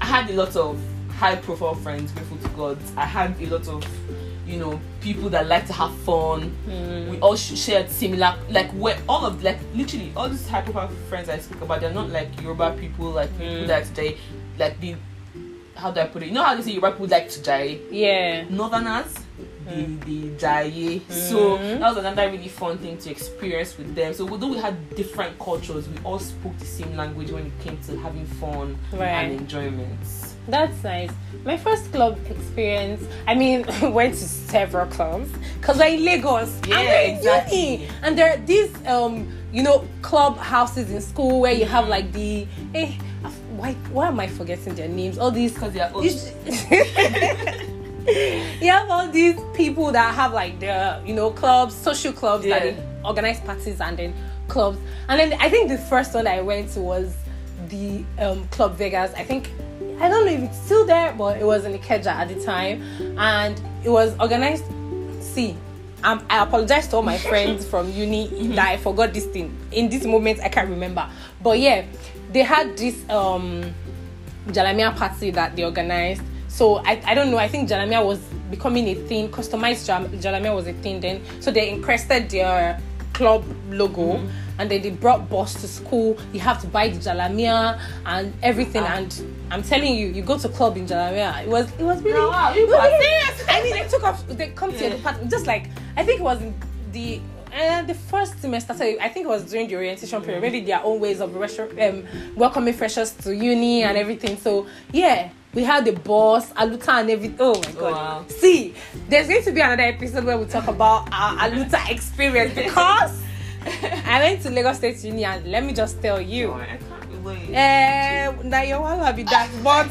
I 0.02 0.06
had 0.06 0.30
a 0.32 0.34
lot 0.34 0.56
of 0.56 0.80
high 1.24 1.38
profile 1.38 1.74
friends, 1.76 2.12
grateful 2.12 2.38
to 2.38 2.50
God. 2.50 2.78
I 2.98 3.06
had 3.06 3.40
a 3.42 3.46
lot 3.48 3.66
of 3.70 3.86
you 4.46 4.60
know 4.60 4.78
people 5.00 5.30
that 5.30 5.48
like 5.48 5.66
to 5.68 5.74
have 5.74 5.96
fun. 6.00 6.52
We 7.10 7.18
all 7.22 7.38
shared 7.38 7.90
similar 7.90 8.36
like 8.50 8.70
where 8.72 8.98
all 9.08 9.26
of 9.26 9.42
like 9.42 9.60
literally 9.74 10.12
all 10.18 10.28
these 10.28 10.46
high 10.50 10.62
profile 10.64 10.90
friends 11.08 11.30
I 11.30 11.38
speak 11.40 11.62
about. 11.62 11.80
They're 11.80 11.94
not 11.94 12.10
like 12.10 12.28
Yoruba 12.42 12.76
people 12.78 13.12
like 13.12 13.32
people 13.38 13.56
Mm. 13.64 13.68
that 13.68 13.86
today 13.86 14.18
like 14.60 14.78
the 14.82 14.96
how 15.76 15.92
do 15.92 16.02
I 16.02 16.06
put 16.08 16.24
it? 16.24 16.28
You 16.28 16.34
know 16.34 16.44
how 16.44 16.56
they 16.56 16.62
say 16.62 16.72
Yoruba 16.72 16.92
people 16.92 17.08
like 17.08 17.30
to 17.30 17.42
die. 17.42 17.80
yeah. 17.90 18.44
northerners 18.50 19.14
the 19.66 19.86
the 20.06 20.20
jaye 20.44 21.10
so 21.10 21.58
Mm. 21.58 21.80
that 21.80 21.88
was 21.96 21.98
another 22.04 22.30
really 22.30 22.50
fun 22.50 22.78
thing 22.80 22.98
to 22.98 23.10
experience 23.10 23.78
with 23.78 23.96
them 23.96 24.14
so 24.14 24.28
although 24.30 24.50
we 24.50 24.58
had 24.58 24.76
different 24.96 25.40
cultures 25.40 25.88
we 25.88 25.98
all 26.04 26.20
spoke 26.20 26.58
the 26.60 26.66
same 26.66 26.94
language 26.98 27.32
when 27.32 27.46
it 27.46 27.54
came 27.64 27.78
to 27.88 27.98
having 28.00 28.26
fun 28.42 28.78
Right. 28.92 29.08
and 29.08 29.40
enjoyment 29.40 30.04
That's 30.48 30.84
nice. 30.84 31.12
My 31.46 31.58
first 31.58 31.92
club 31.92 32.18
experience, 32.30 33.06
I 33.28 33.36
mean, 33.36 33.66
went 33.94 34.14
to 34.16 34.24
several 34.26 34.86
clubs 34.88 35.30
because 35.60 35.78
we're 35.78 35.88
in 35.96 36.04
Lagos. 36.06 36.54
and 36.64 36.68
Yeah, 36.68 36.86
we're 36.86 37.16
exactly. 37.18 37.72
uni. 37.72 37.88
And 38.02 38.18
there 38.18 38.34
are 38.34 38.38
these, 38.38 38.72
um, 38.88 39.28
you 39.54 39.64
know, 39.64 39.88
club 40.02 40.38
houses 40.38 40.92
in 40.92 41.02
school 41.02 41.40
where 41.42 41.54
you 41.54 41.66
have 41.66 41.88
like 41.88 42.12
the, 42.12 42.46
eh, 42.76 42.92
why, 43.56 43.74
why 43.92 44.08
am 44.08 44.20
I 44.20 44.28
forgetting 44.28 44.76
their 44.76 44.90
names? 44.90 45.18
All 45.18 45.32
these 45.32 45.54
because 45.54 45.74
they 45.74 45.80
are 45.80 45.92
old. 45.94 46.04
you 48.62 48.70
have 48.70 48.90
all 48.90 49.08
these 49.10 49.40
people 49.54 49.92
that 49.92 50.14
have 50.14 50.34
like 50.34 50.60
the 50.60 51.02
you 51.06 51.14
know 51.14 51.32
clubs, 51.32 51.74
social 51.74 52.12
clubs 52.12 52.44
that 52.44 52.50
Yeah. 52.66 52.72
they 52.72 52.84
organize 53.06 53.40
parties 53.40 53.80
and 53.80 53.98
then 53.98 54.14
clubs. 54.50 54.78
And 55.08 55.20
then 55.20 55.40
I 55.40 55.50
think 55.50 55.70
the 55.70 55.78
first 55.78 56.14
one 56.14 56.28
I 56.28 56.42
went 56.42 56.72
to 56.74 56.82
was 56.82 57.16
the 57.70 58.04
um, 58.20 58.46
Club 58.50 58.76
Vegas. 58.76 59.14
I 59.16 59.24
think 59.24 59.50
I 60.00 60.10
don't 60.10 60.26
know 60.26 60.32
if 60.32 60.42
it's 60.42 60.60
still 60.62 60.86
there, 60.86 61.14
but 61.14 61.38
it 61.38 61.46
was 61.46 61.66
in 61.66 61.78
Ikeja 61.78 62.08
at 62.08 62.28
the 62.28 62.44
time, 62.44 62.82
and 63.18 63.60
it 63.84 63.90
was 63.90 64.16
organized. 64.20 64.66
See, 65.22 65.56
um, 66.04 66.26
I 66.30 66.44
apologize 66.44 66.88
to 66.90 66.98
all 66.98 67.04
my 67.04 67.18
friends 67.18 67.66
from 67.68 67.92
uni 67.92 68.28
that 68.56 68.68
I 68.70 68.78
forgot 68.78 69.14
this 69.14 69.26
thing. 69.26 69.56
In 69.72 69.90
this 69.90 70.06
moment, 70.06 70.40
I 70.42 70.50
can't 70.50 70.70
remember. 70.70 71.10
But 71.42 71.60
yeah, 71.60 71.86
they 72.32 72.44
had 72.44 72.78
this 72.78 73.08
um 73.10 73.74
Jalamia 74.48 74.96
party 74.96 75.32
that 75.32 75.56
they 75.56 75.64
organized. 75.64 76.22
So 76.48 76.78
I, 76.78 77.02
I 77.06 77.16
don't 77.16 77.32
know. 77.32 77.38
I 77.38 77.48
think 77.48 77.70
Jalamia 77.70 78.06
was 78.06 78.20
becoming 78.52 78.88
a 78.90 78.96
thing. 78.96 79.30
Customized 79.30 79.88
Jam- 79.88 80.10
Jalamia 80.20 80.54
was 80.54 80.68
a 80.68 80.74
thing 80.74 81.00
then. 81.00 81.22
So 81.42 81.50
they 81.50 81.72
encrusted 81.72 82.30
their 82.30 82.80
club 83.14 83.44
logo, 83.70 84.20
and 84.60 84.70
then 84.70 84.82
they 84.82 84.90
brought 84.90 85.30
boss 85.30 85.54
to 85.62 85.68
school. 85.68 86.18
You 86.34 86.40
have 86.40 86.60
to 86.62 86.68
buy 86.68 86.90
the 86.90 86.98
Jalamia 86.98 87.80
and 88.06 88.34
everything. 88.44 88.84
Ah. 88.84 88.96
And 88.98 89.38
I'm 89.52 89.64
telling 89.64 89.96
you, 89.96 90.08
you 90.08 90.22
go 90.22 90.38
to 90.38 90.50
club 90.50 90.78
in 90.78 90.86
Jalamia. 90.88 91.44
It 91.44 91.50
was 91.50 91.72
it 91.80 91.84
was 91.84 92.02
really. 92.02 92.18
Oh, 92.20 92.30
wow, 92.30 92.54
you 92.54 92.66
really- 92.68 93.04
serious? 93.04 93.44
I 93.50 93.64
mean, 93.64 93.74
they 93.74 93.88
took 93.88 94.04
off. 94.04 94.28
They 94.28 94.50
come 94.50 94.72
to 94.72 94.78
Yeah. 94.78 94.90
the 94.90 94.96
department 94.98 95.32
just 95.32 95.48
like 95.48 95.70
I 95.96 96.04
think 96.04 96.20
it 96.20 96.24
was 96.24 96.42
in 96.42 96.54
the. 96.92 97.22
Uh, 97.56 97.84
the 97.84 97.94
first 97.94 98.42
semester, 98.42 98.74
so 98.74 98.84
I 99.00 99.10
think 99.10 99.28
it 99.28 99.30
was 99.30 99.44
during 99.44 99.68
the 99.68 99.76
orientation 99.76 100.20
period. 100.24 100.42
really 100.42 100.62
their 100.62 100.84
own 100.84 101.00
ways 101.00 101.22
of 101.22 101.36
um, 101.36 102.04
welcoming 102.36 102.74
freshers 102.74 103.12
to 103.12 103.36
uni 103.36 103.84
and 103.84 103.96
everything. 103.96 104.38
So 104.38 104.66
yeah, 104.92 105.30
we 105.54 105.64
had 105.64 105.86
the 105.86 105.92
boss, 105.92 106.52
Aluta, 106.54 106.90
and 107.02 107.10
everything. 107.10 107.38
Oh 107.40 107.54
my 107.60 107.72
god! 107.74 107.92
wow. 107.94 108.26
See, 108.28 108.74
there's 109.08 109.28
going 109.28 109.44
to 109.44 109.52
be 109.52 109.62
another 109.62 109.84
episode 109.84 110.24
where 110.24 110.38
we 110.38 110.46
talk 110.46 110.68
about 110.68 111.10
our 111.12 111.38
Aluta 111.38 111.90
experience 111.90 112.54
because 112.56 113.22
I 114.06 114.20
went 114.20 114.42
to 114.44 114.50
Lagos 114.50 114.78
State 114.78 115.04
Uni 115.04 115.26
and 115.26 115.46
let 115.52 115.64
me 115.64 115.74
just 115.74 116.02
tell 116.02 116.20
you. 116.20 116.50
Oh, 116.52 116.54
I 116.56 116.78
can't 116.78 117.24
wait. 117.24 117.50
Eh, 117.54 118.32
now 118.44 118.62
you 118.62 118.80
want 118.80 119.06
to 119.06 119.14
be 119.14 119.24
that, 119.24 119.50
but 119.64 119.88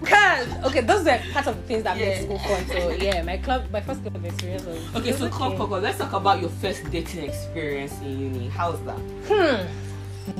because 0.00 0.64
okay, 0.64 0.80
those 0.80 1.04
were 1.04 1.20
part 1.32 1.46
of 1.46 1.56
the 1.56 1.62
things 1.62 1.82
that 1.84 1.96
Yeah. 1.98 2.06
made 2.06 2.22
school 2.24 2.38
fun. 2.38 2.66
So 2.66 2.90
yeah, 2.90 3.22
my 3.22 3.36
club, 3.38 3.70
my 3.70 3.80
first 3.80 4.02
club 4.02 4.24
experience 4.24 4.64
was 4.64 4.96
okay 4.96 5.12
so 5.12 5.28
come, 5.28 5.56
come, 5.56 5.70
let's 5.70 5.98
talk 5.98 6.12
about 6.12 6.40
your 6.40 6.50
first 6.50 6.84
dating 6.90 7.24
experience 7.24 7.92
in 8.02 8.18
uni 8.20 8.48
how's 8.48 8.80
that 8.84 8.98
Hmm. 9.28 9.66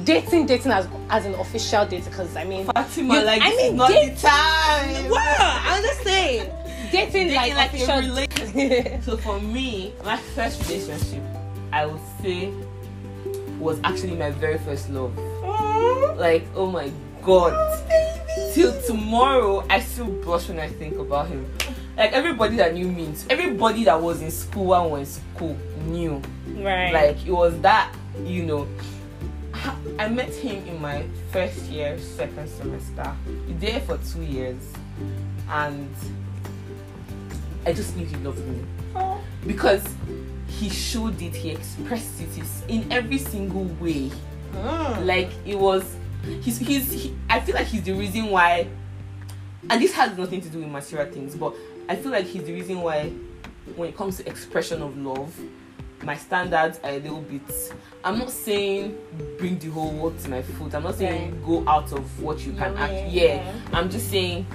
Dating, 0.05 0.47
dating 0.47 0.73
as 0.73 0.89
as 1.11 1.27
an 1.27 1.35
official 1.35 1.85
date 1.87 2.05
because 2.05 2.35
I 2.37 2.45
mean, 2.45 2.67
Fatima 2.67 3.15
You- 3.19 3.25
like 3.25 3.43
I 3.43 3.51
mean, 3.51 3.77
not 3.77 3.89
date- 3.91 4.15
the 4.17 4.21
time 4.29 5.11
wow, 5.11 5.61
I'm 5.65 5.83
just 5.83 6.03
saying, 6.03 6.51
dating, 6.91 7.29
Dating 7.29 7.35
like, 7.35 7.55
like 7.55 7.73
a 7.73 7.77
official. 7.77 8.01
relation- 8.01 9.03
So 9.03 9.17
for 9.19 9.41
me, 9.41 9.93
my 10.05 10.17
first 10.17 10.63
relationship, 10.69 11.23
I 11.73 11.87
would 11.87 12.01
say, 12.23 12.51
was 13.59 13.79
actually 13.85 14.17
my 14.17 14.31
very 14.31 14.59
first 14.59 14.89
love. 14.91 15.17
Like, 16.19 16.47
oh 16.55 16.71
my 16.71 16.91
god. 17.23 17.53
Till 18.55 18.81
tomorrow, 18.83 19.65
I 19.69 19.81
still 19.81 20.07
blush 20.07 20.49
when 20.49 20.61
I 20.61 20.69
think 20.69 20.97
about 20.99 21.29
him. 21.29 21.45
Like 21.97 22.13
everybody 22.13 22.57
that 22.57 22.75
knew 22.75 22.89
me, 22.91 23.13
everybody 23.31 23.85
that 23.85 24.01
was 24.01 24.23
in 24.23 24.31
school 24.31 24.75
and 24.75 24.91
was 24.91 25.01
in 25.01 25.07
school 25.35 25.57
knew. 25.87 26.23
right. 26.57 26.93
Like 26.93 27.27
it 27.27 27.31
was 27.33 27.59
that, 27.61 27.93
you 28.25 28.45
know. 28.45 28.67
I 29.99 30.09
met 30.09 30.35
him 30.35 30.67
in 30.67 30.81
my 30.81 31.07
first 31.31 31.65
year, 31.65 31.99
second 31.99 32.49
semester. 32.49 33.15
We 33.47 33.55
there 33.55 33.81
for 33.81 33.99
two 33.99 34.23
years, 34.23 34.63
and 35.49 35.95
I 37.65 37.73
just 37.73 37.97
knew 37.97 38.05
he 38.05 38.17
loved 38.17 38.47
me 38.47 38.63
because 39.47 39.85
he 40.47 40.69
showed 40.69 41.21
it, 41.21 41.35
he 41.35 41.51
expressed 41.51 42.21
it 42.21 42.29
in 42.69 42.91
every 42.93 43.19
single 43.19 43.65
way. 43.81 44.11
Mm. 44.53 45.07
Like 45.07 45.31
it 45.47 45.59
was, 45.59 45.97
he's 46.43 46.59
he's. 46.59 46.91
He, 46.93 47.17
I 47.29 47.41
feel 47.41 47.55
like 47.55 47.67
he's 47.67 47.83
the 47.83 47.93
reason 47.93 48.27
why, 48.27 48.69
and 49.71 49.81
this 49.81 49.93
has 49.93 50.17
nothing 50.19 50.41
to 50.43 50.49
do 50.49 50.59
with 50.59 50.69
material 50.69 51.11
things, 51.11 51.35
but 51.35 51.55
I 51.89 51.97
feel 51.97 52.13
like 52.13 52.27
he's 52.27 52.45
the 52.45 52.53
reason 52.53 52.81
why, 52.81 53.11
when 53.77 53.89
it 53.89 53.97
comes 53.97 54.19
to 54.19 54.29
expression 54.29 54.83
of 54.83 54.97
love, 54.97 55.35
my 56.05 56.17
standards 56.17 56.79
are 56.85 56.91
a 56.91 56.99
little 56.99 57.21
bit. 57.21 57.73
I'm 58.05 58.19
not 58.19 58.31
saying 58.31 58.97
bring 59.39 59.59
the 59.59 59.69
whole 59.71 59.91
world 59.93 60.19
to 60.21 60.31
my 60.31 60.43
foot. 60.43 60.75
I'm 60.75 60.83
not 60.83 60.97
saying 60.97 61.43
go 61.45 61.67
out 61.69 61.93
of 61.93 62.23
what 62.23 62.41
you 62.41 62.53
can 62.53 62.73
Your 62.73 62.81
act. 62.81 62.93
Yeah, 62.93 63.35
yeah. 63.35 63.55
I'm 63.73 63.89
just 63.91 64.11
saying 64.11 64.47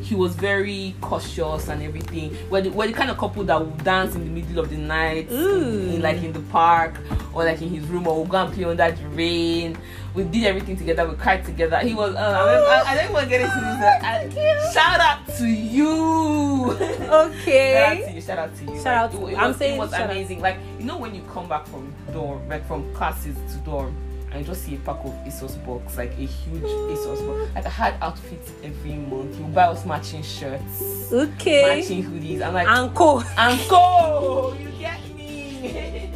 he 0.00 0.14
was 0.14 0.34
very 0.34 0.94
cautious 1.00 1.68
and 1.68 1.82
everything. 1.82 2.36
We're 2.50 2.62
the, 2.62 2.70
we're 2.70 2.86
the 2.88 2.92
kind 2.92 3.10
of 3.10 3.18
couple 3.18 3.44
that 3.44 3.60
would 3.60 3.82
dance 3.84 4.14
in 4.14 4.24
the 4.24 4.40
middle 4.40 4.58
of 4.62 4.70
the 4.70 4.76
night, 4.76 5.30
Ooh. 5.30 5.94
in, 5.94 6.02
like 6.02 6.22
in 6.22 6.32
the 6.32 6.40
park 6.40 6.94
or 7.34 7.44
like 7.44 7.60
in 7.62 7.68
his 7.68 7.84
room, 7.86 8.06
or 8.06 8.16
we'll 8.16 8.24
go 8.26 8.38
and 8.44 8.52
play 8.54 8.64
under 8.64 8.90
the 8.90 9.08
rain. 9.08 9.76
We 10.14 10.24
did 10.24 10.44
everything 10.44 10.76
together. 10.76 11.06
We 11.06 11.14
cried 11.16 11.44
together. 11.44 11.78
He 11.80 11.92
was. 11.94 12.14
Uh, 12.14 12.18
I, 12.18 12.80
I, 12.80 12.92
I 12.92 13.02
don't 13.02 13.12
want 13.12 13.24
to 13.24 13.28
get 13.30 13.40
into 13.42 13.54
this. 13.54 14.38
I, 14.40 14.72
shout 14.72 15.00
out 15.00 15.26
to 15.38 15.46
you. 15.46 16.76
Shout 16.76 17.00
out 17.10 17.30
Okay. 17.30 18.04
to 18.08 18.12
you. 18.14 18.20
Shout 18.20 18.38
out 18.38 18.56
to 18.56 18.64
you. 18.64 18.76
Shout 18.82 18.86
out 18.96 19.12
to- 19.12 19.26
it, 19.28 19.32
it 19.32 19.38
I'm 19.38 19.48
was, 19.48 19.56
saying 19.58 19.76
it 19.76 19.78
was 19.78 19.90
shout 19.90 20.00
out. 20.02 20.10
amazing. 20.10 20.40
Like 20.40 20.56
you 20.78 20.84
know 20.86 20.96
when 20.98 21.14
you 21.14 21.22
come 21.32 21.48
back 21.48 21.66
from 21.66 21.92
dorm, 22.12 22.48
like 22.48 22.66
from 22.66 22.92
classes 22.94 23.36
to 23.52 23.58
dorm, 23.58 23.94
you 24.34 24.44
just 24.44 24.64
see 24.64 24.74
a 24.74 24.78
pack 24.78 24.96
of 25.04 25.12
ASOS 25.26 25.64
box, 25.64 25.96
like 25.96 26.12
a 26.12 26.26
huge 26.26 26.62
ASOS 26.62 27.26
box. 27.26 27.54
Like 27.54 27.66
I 27.66 27.68
had 27.68 27.94
outfits 28.02 28.52
every 28.62 28.94
month. 28.96 29.38
You 29.38 29.44
buy 29.46 29.64
us 29.64 29.86
matching 29.86 30.22
shirts, 30.22 31.10
Okay. 31.12 31.78
matching 31.80 32.04
hoodies. 32.04 32.42
I'm 32.42 32.52
like, 32.54 32.68
Uncle. 32.68 33.22
Uncle, 33.36 34.56
you 34.60 34.68
get 34.78 35.00
me. 35.16 36.10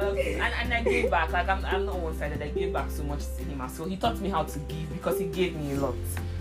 I 0.00 0.04
love. 0.04 0.16
And, 0.18 0.42
and 0.42 0.74
I 0.74 0.82
gave 0.82 1.10
back. 1.10 1.30
Like 1.32 1.48
I'm, 1.48 1.64
I'm 1.64 1.84
not 1.86 1.98
one 1.98 2.16
sided. 2.18 2.42
I 2.42 2.48
gave 2.48 2.72
back 2.72 2.90
so 2.90 3.02
much 3.04 3.20
to 3.36 3.44
him. 3.44 3.68
So 3.68 3.84
he 3.84 3.96
taught 3.96 4.20
me 4.20 4.28
how 4.30 4.44
to 4.44 4.58
give 4.60 4.92
because 4.92 5.18
he 5.18 5.26
gave 5.26 5.54
me 5.56 5.72
a 5.72 5.76
lot. 5.80 5.94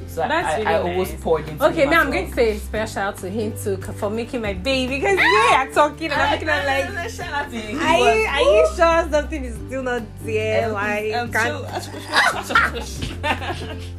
So 0.07 0.21
That's 0.27 0.47
I, 0.47 0.57
really 0.57 0.67
I, 0.67 0.73
I 0.73 0.79
always 0.93 1.11
nice. 1.11 1.21
poured 1.21 1.47
into 1.47 1.65
Okay, 1.67 1.83
him 1.83 1.89
now 1.91 1.99
I'm 2.01 2.09
well. 2.09 2.13
going 2.19 2.29
to 2.29 2.33
say 2.35 2.49
a 2.55 2.59
special 2.59 2.93
shout 2.93 3.13
out 3.13 3.17
to 3.19 3.29
him 3.29 3.53
too 3.63 3.77
for 3.77 4.09
making 4.09 4.41
my 4.41 4.53
baby 4.53 4.95
because 4.95 5.17
we 5.17 5.53
are 5.53 5.67
talking 5.71 6.11
and 6.11 6.19
I'm 6.19 6.31
looking 6.31 6.49
at 6.49 6.65
like, 6.65 6.95
like, 6.95 7.09
shout 7.19 7.31
out 7.31 7.51
to 7.51 7.57
him. 7.57 7.79
Are 7.79 7.97
you, 7.97 8.25
are 8.27 8.41
you 8.41 8.67
sure 8.75 9.11
something 9.11 9.43
is 9.43 9.55
still 9.67 9.83
not 9.83 10.01
there? 10.23 10.67
Um, 10.67 10.73
Like, 10.73 11.13
um, 11.13 11.31
can't- 11.31 11.83
so- 12.45 12.55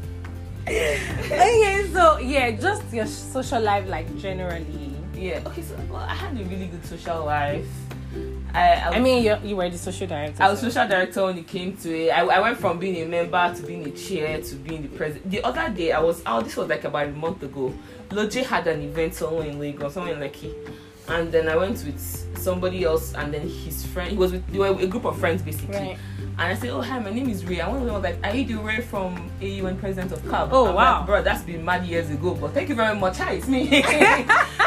okay, 0.66 1.86
so 1.92 2.18
yeah, 2.18 2.50
just 2.52 2.92
your 2.92 3.06
social 3.06 3.60
life, 3.60 3.88
like 3.88 4.06
generally. 4.18 4.94
yeah. 5.14 5.42
Okay. 5.46 5.62
So 5.62 5.76
well, 5.90 6.02
I 6.02 6.14
had 6.14 6.32
a 6.38 6.44
really 6.44 6.66
good 6.66 6.84
social 6.84 7.24
life. 7.24 7.66
I, 8.52 8.72
I, 8.72 8.88
I 8.94 8.98
mean, 8.98 9.22
you 9.22 9.36
you 9.44 9.56
were 9.56 9.68
the 9.70 9.78
social 9.78 10.06
director. 10.06 10.42
I 10.42 10.50
was 10.50 10.60
so- 10.60 10.68
social 10.68 10.88
director 10.88 11.24
when 11.24 11.38
it 11.38 11.46
came 11.46 11.76
to 11.78 11.96
it. 11.96 12.10
I, 12.10 12.22
I 12.22 12.40
went 12.40 12.58
from 12.58 12.78
being 12.78 12.96
a 12.96 13.06
member 13.06 13.54
to 13.54 13.62
being 13.62 13.86
a 13.86 13.90
chair 13.92 14.40
to 14.40 14.54
being 14.56 14.82
the 14.82 14.88
president. 14.88 15.30
The 15.30 15.42
other 15.44 15.68
day, 15.70 15.92
I 15.92 16.00
was 16.00 16.20
out. 16.26 16.44
This 16.44 16.56
was 16.56 16.68
like 16.68 16.84
about 16.84 17.06
a 17.06 17.12
month 17.12 17.42
ago. 17.42 17.72
Loje 18.10 18.44
had 18.44 18.66
an 18.66 18.82
event 18.82 19.14
somewhere 19.14 19.46
in 19.46 19.60
Lagos, 19.60 19.94
somewhere 19.94 20.14
in 20.14 20.20
Lekki, 20.20 20.52
and 21.08 21.30
then 21.30 21.48
I 21.48 21.54
went 21.56 21.84
with 21.84 22.00
somebody 22.38 22.82
else, 22.84 23.14
and 23.14 23.32
then 23.32 23.48
his 23.48 23.86
friend. 23.86 24.10
He 24.10 24.16
was 24.16 24.32
with 24.32 24.44
they 24.48 24.58
were 24.58 24.68
a 24.80 24.86
group 24.86 25.04
of 25.04 25.16
friends 25.18 25.42
basically. 25.42 25.76
Right. 25.76 25.98
And 26.40 26.50
I 26.50 26.54
said, 26.54 26.70
"Oh 26.70 26.80
hi, 26.80 26.98
my 26.98 27.10
name 27.10 27.28
is 27.28 27.44
Rae." 27.44 27.58
One 27.58 27.76
of 27.76 27.84
them 27.84 27.92
was 27.92 28.02
like, 28.02 28.16
"Are 28.24 28.34
you 28.34 28.46
the 28.46 28.54
Rae 28.54 28.80
from 28.80 29.30
AUN 29.42 29.76
president 29.76 30.10
of 30.10 30.26
CAB?" 30.26 30.48
Oh, 30.50 30.68
I'm 30.68 30.74
wow. 30.74 30.96
like, 30.96 31.06
bro, 31.06 31.22
that's 31.22 31.42
been 31.42 31.62
mad 31.62 31.84
years 31.84 32.08
ago. 32.08 32.34
But 32.34 32.54
thank 32.54 32.70
you 32.70 32.74
very 32.74 32.98
much. 32.98 33.18
Hi, 33.18 33.32
it's 33.34 33.46
me. 33.46 33.66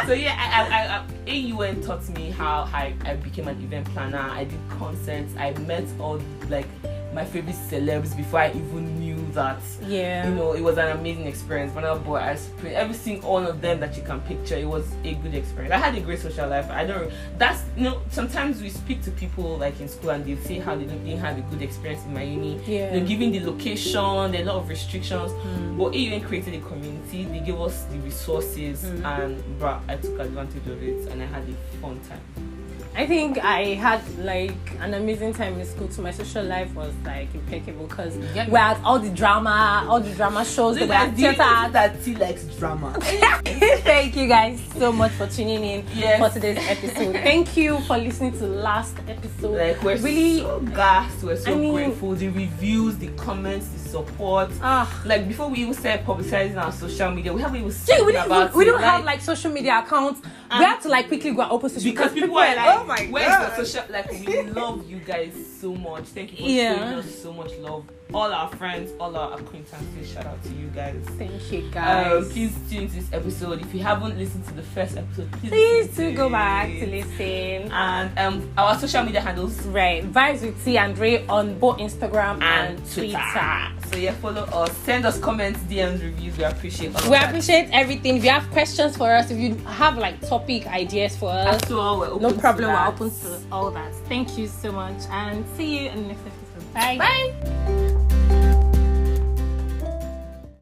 so 0.06 0.14
yeah, 0.14 0.38
I, 0.38 0.68
I, 0.70 0.98
I, 0.98 1.52
AUN 1.52 1.82
taught 1.82 2.08
me 2.10 2.30
how 2.30 2.70
I, 2.72 2.94
I 3.06 3.16
became 3.16 3.48
an 3.48 3.60
event 3.60 3.88
planner. 3.88 4.20
I 4.20 4.44
did 4.44 4.60
concerts. 4.70 5.34
I 5.36 5.54
met 5.62 5.86
all 6.00 6.22
like 6.48 6.68
my 7.12 7.26
favorite 7.26 7.56
celebs 7.56 8.16
before 8.16 8.42
I 8.42 8.50
even 8.50 8.93
that. 9.34 9.60
Yeah. 9.88 10.28
You 10.28 10.36
know, 10.36 10.54
it 10.54 10.62
was 10.62 10.78
an 10.78 10.98
amazing 10.98 11.28
experience. 11.28 11.76
I 11.76 11.96
boy, 11.98 12.18
I 12.18 12.36
spent 12.36 12.74
every 12.74 12.96
single 12.96 13.32
one 13.34 13.46
of 13.46 13.62
them 13.62 13.80
that 13.80 13.96
you 13.98 14.04
can 14.04 14.22
picture. 14.22 14.56
It 14.56 14.68
was 14.68 14.86
a 15.04 15.14
good 15.16 15.34
experience. 15.36 15.74
I 15.74 15.78
had 15.78 15.96
a 15.96 16.02
great 16.02 16.20
social 16.20 16.48
life. 16.50 16.70
I 16.70 16.86
don't. 16.86 17.12
That's 17.38 17.64
you 17.76 17.84
know. 17.84 18.02
Sometimes 18.10 18.62
we 18.62 18.70
speak 18.70 19.02
to 19.04 19.12
people 19.12 19.58
like 19.58 19.80
in 19.80 19.88
school 19.88 20.12
and 20.12 20.26
they 20.26 20.36
say 20.38 20.60
how 20.60 20.76
they 20.76 20.86
didn't 20.86 21.18
have 21.18 21.38
a 21.38 21.42
good 21.42 21.62
experience 21.62 22.04
in 22.06 22.14
my 22.14 22.24
uni. 22.24 22.60
Yeah. 22.66 22.92
They're 22.92 23.06
giving 23.06 23.32
the 23.32 23.40
location, 23.42 24.32
there 24.32 24.42
are 24.42 24.44
a 24.44 24.46
lot 24.46 24.56
of 24.56 24.70
restrictions. 24.70 25.32
Mm. 25.32 25.78
But 25.78 25.96
AUN 25.96 26.22
created 26.22 26.54
a 26.56 26.60
community. 26.62 27.26
They 27.26 27.40
gave 27.40 27.60
us 27.60 27.84
the 27.86 27.98
resources, 28.00 28.84
Mm. 28.84 29.06
and 29.06 29.60
bruh, 29.60 29.80
I 29.88 29.96
took 29.98 30.20
advantage 30.20 30.68
of 30.68 30.82
it, 30.84 31.08
and 31.12 31.22
I 31.22 31.26
had 31.26 31.44
a 31.44 31.78
fun 31.78 32.00
time. 32.08 32.53
I 32.96 33.08
think 33.08 33.40
I 33.44 33.74
had 33.74 34.02
like 34.20 34.56
an 34.80 34.94
amazing 34.94 35.34
time 35.34 35.60
in 35.60 35.66
school 35.66 35.88
too. 35.88 36.04
My 36.04 36.12
social 36.12 36.44
life 36.46 36.74
was 36.76 36.94
like 37.04 37.34
impeccable 37.34 37.88
because 37.88 38.16
Yeah. 38.36 38.48
we 38.50 38.58
had 38.60 38.78
all 38.84 39.00
the 39.00 39.10
drama, 39.10 39.86
all 39.90 40.00
the 40.00 40.14
drama 40.14 40.46
shows, 40.46 40.76
do 40.78 40.82
you 40.84 40.88
theater. 40.88 41.38
that 41.38 42.04
Tee 42.04 42.16
likes 42.16 42.44
drama. 42.60 42.94
Thank 43.02 44.16
you 44.16 44.28
guys 44.28 44.62
so 44.78 44.92
much 44.92 45.12
for 45.14 45.26
tuning 45.28 45.64
in 45.64 45.86
Yes. 45.96 46.20
for 46.20 46.34
today's 46.40 46.60
episode. 46.70 47.14
Thank 47.16 47.58
you 47.58 47.80
for 47.82 47.98
listening 47.98 48.38
to 48.40 48.46
last 48.46 48.96
episode. 49.08 49.58
Like 49.58 49.82
we're 49.84 49.98
really 49.98 50.40
so 50.42 50.60
gassed, 50.60 51.24
we're 51.24 51.36
so 51.36 51.52
I 51.52 51.56
mean- 51.56 51.74
grateful. 51.74 52.14
The 52.14 52.30
reviews, 52.30 52.98
the 52.98 53.08
comments, 53.10 53.68
the 53.70 53.83
support. 53.98 54.50
ah. 54.62 54.86
Like 55.06 55.28
before 55.28 55.48
we 55.50 55.60
even 55.62 55.74
started 55.74 56.06
publicizing 56.06 56.58
our 56.64 56.72
social 56.72 57.12
media, 57.12 57.32
we 57.34 57.42
haven't 57.42 57.60
even 57.60 57.72
See, 57.72 57.86
spoken 57.94 58.06
we 58.08 58.12
didn't 58.14 58.26
about 58.26 58.54
we 58.56 58.64
it, 58.64 58.68
don't 58.72 58.82
have 58.82 59.04
like 59.06 59.22
social 59.22 59.52
media 59.52 59.80
accounts. 59.80 60.20
we 60.60 60.64
had 60.66 60.80
to 60.82 60.90
like 60.90 61.08
quickly 61.08 61.32
go 61.32 61.42
and 61.44 61.52
open 61.52 61.70
social 61.70 61.92
because 61.92 62.12
people 62.14 62.38
are 62.38 62.56
like, 62.56 62.80
oh 62.80 62.84
my 62.86 63.02
where's 63.12 63.38
the 63.46 63.64
social? 63.64 63.84
Like 63.92 64.12
we 64.12 64.42
love 64.44 64.90
you 64.90 64.98
guys 65.00 65.34
so 65.62 65.74
much. 65.76 66.06
Thank 66.06 66.32
you 66.32 66.38
for 66.38 66.44
Yeah. 66.52 66.76
showing 66.78 66.94
us 67.00 67.22
so 67.22 67.34
much 67.34 67.52
love. 67.60 67.84
All 68.14 68.32
our 68.32 68.48
friends, 68.58 68.92
all 69.00 69.16
our 69.18 69.40
acquaintances. 69.40 70.12
Shout 70.12 70.26
out 70.28 70.42
to 70.44 70.50
you 70.50 70.68
guys. 70.68 70.96
Thank 71.18 71.52
you 71.52 71.64
Um, 71.66 71.72
guys. 71.72 72.32
please 72.32 72.56
tune 72.70 72.88
to 72.88 72.94
this 72.96 73.12
episode. 73.12 73.60
If 73.62 73.74
you 73.74 73.82
haven't 73.82 74.18
listened 74.20 74.46
to 74.50 74.54
the 74.54 74.62
first 74.62 74.96
episode, 74.98 75.32
please, 75.32 75.50
Please 75.50 75.88
do 75.96 76.14
go 76.14 76.30
back 76.30 76.68
to 76.70 76.86
listen. 76.86 77.72
And 77.72 78.20
um, 78.20 78.50
our 78.58 78.78
social 78.78 79.04
media 79.04 79.20
handles 79.22 79.60
Right, 79.66 80.04
vibes 80.12 80.42
with 80.42 80.64
Tee 80.64 80.78
and 80.78 80.96
Rae 80.98 81.26
on 81.28 81.58
both 81.58 81.80
Instagram 81.80 82.42
and, 82.44 82.78
and 82.78 82.78
Twitter. 82.94 83.18
Twitter. 83.18 83.72
So 83.92 83.98
yeah, 83.98 84.14
follow 84.14 84.44
us. 84.44 84.72
Send 84.78 85.06
us 85.06 85.18
comments, 85.20 85.60
DMs, 85.62 86.02
reviews. 86.04 86.38
We 86.38 86.44
appreciate 86.44 86.96
all 86.96 87.04
We 87.06 87.10
that. 87.18 87.30
appreciate 87.30 87.70
everything. 87.72 88.18
If 88.18 88.24
you 88.24 88.30
have 88.30 88.50
questions 88.52 88.96
for 88.96 89.12
us, 89.12 89.32
if 89.32 89.40
you 89.40 89.56
have 89.66 89.98
like 89.98 90.22
topic 90.28 90.68
ideas 90.68 91.16
for 91.16 91.30
us, 91.32 91.56
After 91.64 91.78
all, 91.80 92.00
we're 92.00 92.08
open 92.12 92.22
no 92.22 92.34
problem. 92.34 92.72
We're 92.72 92.88
open 92.88 93.10
to 93.10 93.42
all 93.52 93.72
that. 93.72 93.94
Thank 94.08 94.38
you 94.38 94.48
so 94.48 94.72
much, 94.72 95.02
and 95.10 95.44
see 95.58 95.80
you 95.86 95.90
in 95.90 96.04
the 96.04 96.08
next 96.10 96.22
episode. 96.22 96.40
Bye. 96.74 96.98
Bye. 96.98 98.40